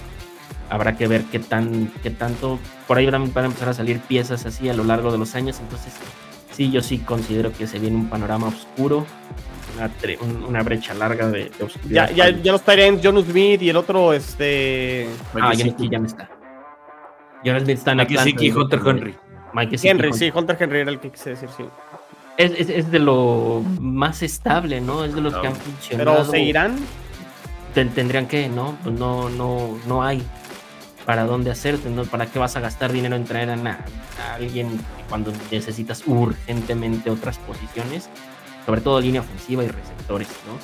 [0.71, 3.99] habrá que ver qué tan, qué tanto, por ahí van, van a empezar a salir
[3.99, 5.93] piezas así a lo largo de los años, entonces
[6.53, 9.07] sí, yo sí considero que se viene un panorama oscuro
[10.49, 12.11] una, brecha larga de, oscuridad.
[12.11, 15.09] Ya, ya, ya los Tyrants, John Smith y el otro, este.
[15.35, 16.29] Ah, ya, ya no está.
[17.45, 18.45] John Smith está en Mike Atlanta.
[18.45, 19.15] y Hunter Henry.
[19.55, 21.65] Mike Henry, sí, Hunter Henry era el que quise decir, sí.
[22.39, 25.05] Es, es, es, de lo más estable, ¿no?
[25.05, 26.13] Es de los que han funcionado.
[26.13, 26.77] Pero seguirán.
[27.75, 28.77] tendrían que, ¿no?
[28.83, 30.23] Pues no, no, no hay
[31.05, 32.05] para dónde hacerte, ¿no?
[32.05, 33.85] ¿Para qué vas a gastar dinero en traer a,
[34.35, 38.09] alguien cuando necesitas urgentemente otras posiciones?
[38.65, 40.59] sobre todo línea ofensiva y receptores, ¿no?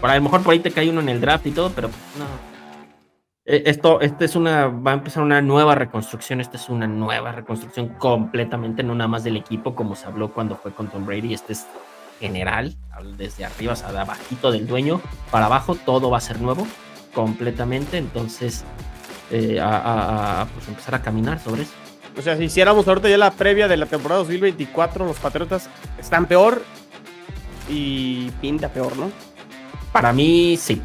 [0.00, 1.88] Por a lo mejor por ahí te cae uno en el draft y todo, pero
[1.88, 2.24] pues, no.
[3.44, 7.32] E, esto, este es una, va a empezar una nueva reconstrucción, esta es una nueva
[7.32, 11.34] reconstrucción completamente, no nada más del equipo, como se habló cuando fue con Tom Brady,
[11.34, 11.66] este es
[12.20, 12.76] general,
[13.16, 16.66] desde arriba hasta abajito del dueño, para abajo, todo va a ser nuevo,
[17.16, 18.62] completamente, entonces,
[19.30, 21.72] eh, a, pues empezar a caminar sobre eso.
[22.18, 26.26] O sea, si hiciéramos ahorita ya la previa de la temporada 2024, los Patriotas están
[26.26, 26.62] peor
[27.70, 29.10] y pinta peor, ¿no?
[29.92, 30.82] Para mí sí.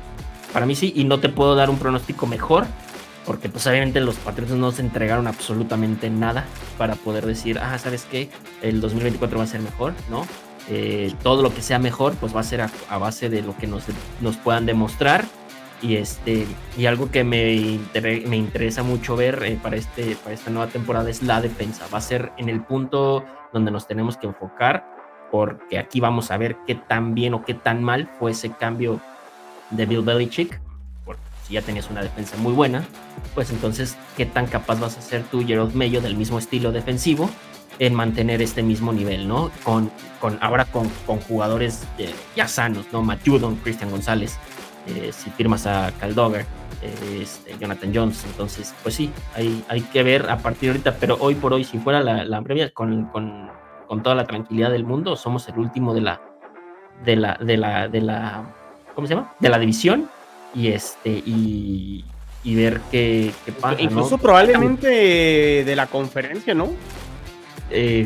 [0.54, 2.66] Para mí sí, y no te puedo dar un pronóstico mejor
[3.26, 6.46] porque pues obviamente los Patriotas no se entregaron absolutamente nada
[6.78, 8.30] para poder decir, ah, ¿sabes qué?
[8.62, 10.26] El 2024 va a ser mejor, ¿no?
[10.70, 13.68] Eh, todo lo que sea mejor, pues va a ser a, base de lo que
[13.68, 13.84] nos,
[14.22, 15.26] nos, puedan demostrar.
[15.82, 16.46] Y, este,
[16.78, 17.80] y algo que me,
[18.28, 21.88] me interesa mucho ver eh, para, este, para esta nueva temporada es la defensa.
[21.92, 24.86] Va a ser en el punto donde nos tenemos que enfocar,
[25.32, 29.00] porque aquí vamos a ver qué tan bien o qué tan mal fue ese cambio
[29.72, 30.62] de Bill Belichick
[31.52, 32.84] ya tenías una defensa muy buena,
[33.36, 37.30] pues entonces, ¿qué tan capaz vas a ser tú, Gerald Mayo, del mismo estilo defensivo,
[37.80, 39.52] en mantener este mismo nivel, ¿no?
[39.64, 43.02] Con, con, ahora con, con jugadores eh, ya sanos, ¿no?
[43.02, 44.38] Matt Judon, Christian González,
[44.88, 46.46] eh, si firmas a Caldover,
[46.82, 50.96] eh, este, Jonathan Jones, entonces, pues sí, hay, hay que ver a partir de ahorita,
[51.00, 53.50] pero hoy por hoy, si fuera la, la previa, con, con,
[53.88, 56.22] con toda la tranquilidad del mundo, somos el último de la,
[57.06, 58.44] de la, de la, de la,
[58.96, 59.34] ¿cómo se llama?
[59.40, 60.10] De la división
[60.54, 62.04] y este y,
[62.44, 63.82] y ver qué, qué pasa.
[63.82, 66.70] Incluso probablemente de la conferencia, ¿no?
[67.70, 68.06] Eh,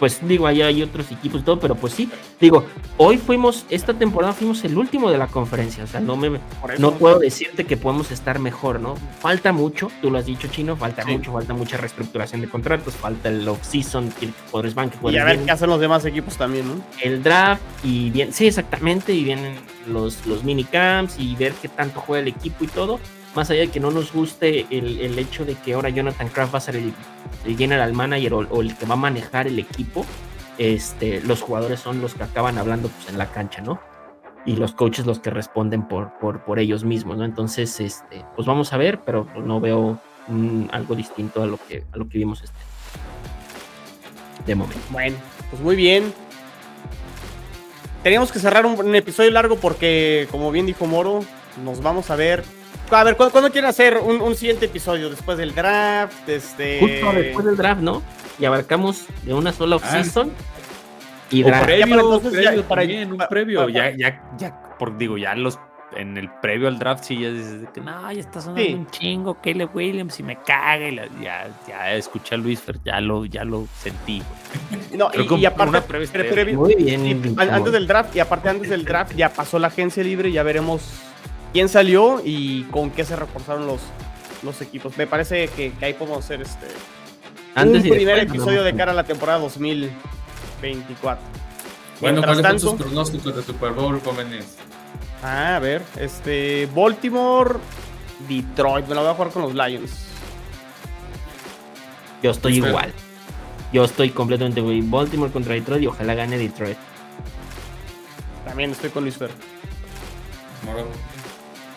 [0.00, 2.08] pues digo, ahí hay otros equipos y todo, pero pues sí,
[2.40, 2.64] digo,
[2.96, 6.40] hoy fuimos, esta temporada fuimos el último de la conferencia, o sea, no me
[6.78, 8.96] no puedo decirte que podemos estar mejor, ¿no?
[8.96, 13.28] Falta mucho, tú lo has dicho, Chino, falta mucho, falta mucha reestructuración de contratos, falta
[13.28, 16.66] el off-season, que podres van, que Y a ver qué hacen los demás equipos también,
[16.66, 16.82] ¿no?
[17.02, 19.54] El draft y bien, sí, exactamente, y vienen
[19.86, 22.98] los, los minicamps y ver qué tanto juega el equipo y todo
[23.34, 26.58] más allá de que no nos guste el, hecho de que ahora Jonathan Kraft va
[26.58, 26.92] a ser el,
[27.56, 30.04] general manager o, el que va a manejar el equipo,
[30.58, 33.80] este, los jugadores son los que acaban hablando pues, en la cancha, ¿no?
[34.44, 37.24] Y los coaches los que responden por, por, por ellos mismos, ¿no?
[37.24, 39.98] Entonces, este, pues vamos a ver, pero no veo
[40.28, 42.58] mm, algo distinto a lo que, a lo que vimos este,
[44.44, 44.82] de momento.
[44.90, 45.16] Bueno,
[45.50, 46.12] pues muy bien.
[48.02, 51.20] Teníamos que cerrar un episodio largo porque, como bien dijo Moro,
[51.62, 52.42] nos vamos a ver
[52.90, 55.10] a ver, ¿cuándo, quieren hacer un, siguiente episodio?
[55.10, 56.28] ¿Después del draft?
[56.28, 56.80] Este...
[56.80, 58.02] Justo después del draft, ¿no?
[58.38, 59.76] Y abarcamos de una sola ah.
[59.76, 60.32] off-season.
[61.30, 61.64] y draft.
[61.64, 63.68] Previo, previo para, también, un previo.
[63.68, 65.58] Ya, ya, ya, por, digo, ya los
[65.96, 69.34] en el previo al draft sí ya dices que no, ya está sonando un chingo,
[69.42, 73.44] Caleb Williams y me caga y ya, ya escuché a Luis Fer, ya lo, ya
[73.44, 74.22] lo sentí.
[74.94, 75.82] No, y, aparte,
[76.54, 80.28] muy bien, antes del draft, y aparte antes del draft ya pasó la agencia libre,
[80.28, 81.09] y ya veremos
[81.52, 83.80] quién salió y con qué se reforzaron los,
[84.42, 84.96] los equipos.
[84.96, 86.66] Me parece que, ahí podemos hacer este
[87.54, 91.24] Antes un primer episodio de cara a la temporada 2024.
[92.00, 94.56] Bueno, ¿cuáles son sus pronósticos de Super Bowl, jóvenes?
[95.22, 97.56] Ah, a ver, este Baltimore,
[98.28, 100.06] Detroit, me lo voy a jugar con los Lions.
[102.22, 102.92] Yo estoy igual.
[103.72, 106.76] Yo estoy completamente Baltimore contra Detroit y ojalá gane Detroit.
[108.44, 109.30] También estoy con Luis Fer.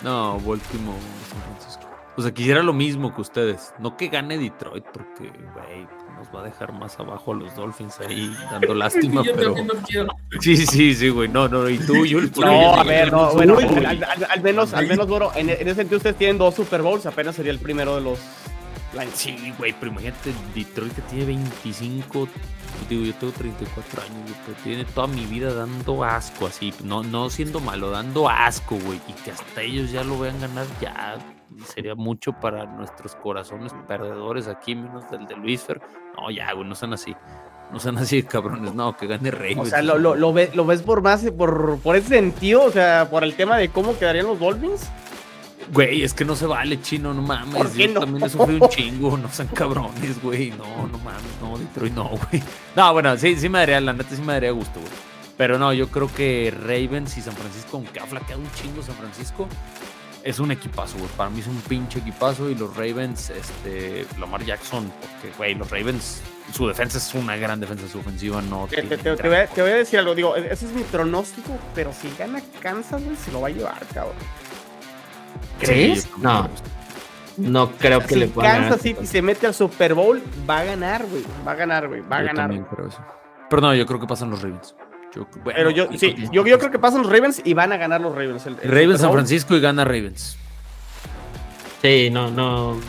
[0.04, 0.98] No, Baltimore,
[1.30, 1.90] San Francisco.
[2.16, 3.74] O sea, quisiera lo mismo que ustedes.
[3.80, 8.00] No que gane Detroit, porque, güey, nos va a dejar más abajo a los Dolphins
[8.02, 9.56] ahí dando lástima, pero.
[10.40, 11.28] Sí, sí, sí, güey.
[11.28, 12.32] No, no, y tú, Yul.
[12.38, 16.38] No, a ver, no, bueno, al, menos, al menos, bueno, en, ese sentido ustedes tienen
[16.38, 18.20] dos Super Bowls, apenas sería el primero de los
[19.16, 22.28] Sí, güey, pero imagínate Detroit que tiene 25
[22.84, 27.30] digo, yo tengo 34 años, pero tiene toda mi vida dando asco, así, no, no
[27.30, 31.18] siendo malo, dando asco, güey, y que hasta ellos ya lo vean ganar, ya
[31.66, 35.82] sería mucho para nuestros corazones perdedores aquí, menos del de Luis Fer.
[36.18, 37.16] No, ya, güey, no sean así.
[37.72, 39.56] No sean así, cabrones, no, que gane Rey.
[39.58, 42.72] O sea, lo, lo, lo, ves, lo ves por más, por, por ese sentido, o
[42.72, 44.90] sea, por el tema de cómo quedarían los Dolphins.
[45.72, 47.76] Güey, es que no se vale, chino, no mames.
[47.76, 50.52] Yo también he sufrido un chingo, no sean cabrones, güey.
[50.52, 52.44] No, no mames, no, Detroit no, güey.
[52.76, 54.92] No, bueno, sí, sí me daría, la neta sí me daría gusto, güey.
[55.38, 58.96] Pero no, yo creo que Ravens y San Francisco, aunque ha flaqueado un chingo San
[58.96, 59.48] Francisco,
[60.24, 61.10] es un equipazo, güey.
[61.18, 62.50] Para mí es un pinche equipazo.
[62.50, 66.22] Y los Ravens, este, Lamar Jackson, porque, güey, los Ravens,
[66.54, 68.68] su defensa es una gran defensa, su ofensiva no.
[68.68, 68.94] Te, voy
[69.36, 73.04] a, te, voy a, decir algo, digo, ese es mi pronóstico, pero si gana Kansas,
[73.04, 74.16] güey, se lo va a llevar, cabrón.
[75.60, 76.10] ¿Crees?
[76.18, 76.50] No.
[77.38, 81.06] No creo que le pueda Kansas City se mete al Super Bowl, va a ganar,
[81.06, 81.24] güey.
[81.46, 82.02] Va a ganar, güey.
[82.02, 82.52] Va a ganar.
[83.50, 84.76] Pero no, yo creo que pasan los Ravens.
[85.44, 88.14] pero yo, sí, yo, yo, creo que pasan los Ravens y van a ganar los
[88.14, 88.46] Ravens.
[88.64, 90.38] Ravens San Francisco y gana Ravens.
[91.82, 92.80] Sí, no, no.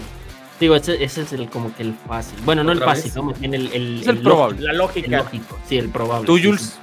[0.61, 2.39] Digo, ese, ese es el como que el fácil.
[2.45, 3.35] Bueno, no el fácil, ¿no?
[3.43, 4.61] el, el, es el, probable.
[4.61, 5.19] La lógica.
[5.19, 5.59] lógico.
[5.67, 6.27] Sí, el probable.
[6.27, 6.79] ¿Tú, Jules?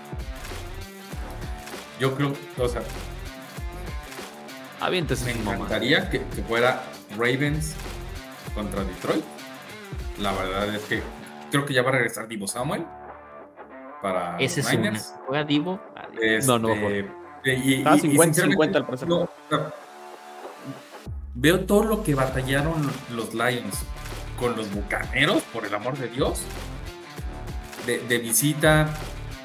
[2.00, 2.82] Yo creo, o sea,
[4.90, 7.76] me encantaría que, fuera Ravens
[8.56, 9.24] contra Detroit.
[10.20, 11.02] La verdad es que
[11.52, 12.86] creo que ya va a regresar Divo Samuel
[14.02, 15.16] para Ese los Niners.
[15.28, 15.80] ¿Juega Divo?
[16.46, 16.74] no, no.
[17.44, 19.30] Este, y, 50-50 el proceso.
[21.34, 23.80] veo todo lo que batallaron los Lions
[24.40, 26.42] con los bucaneros, por el amor de Dios.
[27.86, 28.94] De, visita,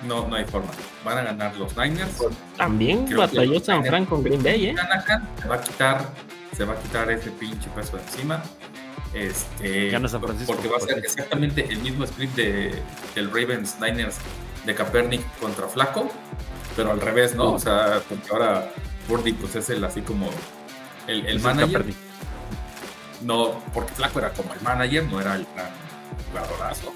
[0.06, 0.70] no, no hay forma.
[1.04, 2.22] Van a ganar los Niners.
[2.56, 4.74] También batalló San Fran con Green Bay, ¿eh?
[5.40, 6.08] Se va a quitar,
[6.56, 8.42] se va a quitar ese pinche peso de encima.
[9.14, 9.98] Este,
[10.46, 12.82] porque va a ser exactamente el mismo script de,
[13.14, 14.18] del Ravens Niners
[14.66, 16.10] de Kaepernick contra Flaco,
[16.74, 17.54] pero al revés, ¿no?
[17.54, 18.70] O sea, porque ahora
[19.08, 20.28] Burdy pues es el así como
[21.06, 21.84] el, manager.
[23.22, 25.70] no, porque Flaco era como el manager, no era el gran
[26.28, 26.92] jugadorazo.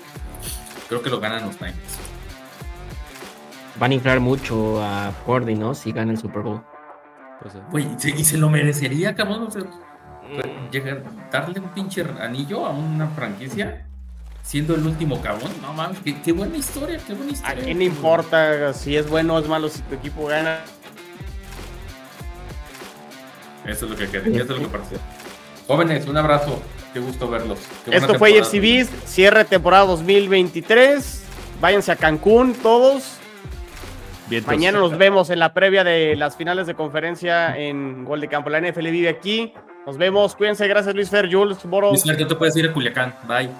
[0.88, 2.09] Creo que lo ganan los Niners.
[3.80, 5.74] Van a inflar mucho a Burdy, ¿no?
[5.74, 6.62] Si gana el Super Bowl.
[7.70, 9.44] Pues, y se lo merecería, cabrón.
[9.44, 9.62] O sea,
[10.70, 11.02] llegar,
[11.32, 13.86] darle un pinche anillo a una franquicia
[14.42, 15.50] siendo el último cabrón.
[15.62, 17.62] No mames, qué, buena historia, qué buena historia.
[17.62, 20.58] ¿A quién importa si es bueno o es malo si tu equipo gana?
[23.64, 24.98] Eso es lo que quería, eso es lo que pareció.
[25.66, 26.60] Jóvenes, un abrazo.
[26.92, 27.60] Qué gusto verlos.
[27.90, 31.22] Esto fue IFC cierre temporada 2023.
[31.62, 33.19] Váyanse a Cancún todos.
[34.46, 38.50] Mañana nos vemos en la previa de las finales de conferencia en Gol de Campo.
[38.50, 39.52] La NFL vive aquí.
[39.86, 40.36] Nos vemos.
[40.36, 40.68] Cuídense.
[40.68, 41.90] Gracias, Luis Fer, Jules, Boros.
[41.92, 43.14] Luis Fer, tú te puedes ir a Culiacán.
[43.26, 43.50] Bye.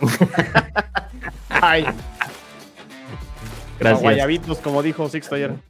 [1.60, 1.86] Bye.
[3.78, 4.02] Gracias.
[4.02, 5.52] guayabitos, como dijo Sixto ayer.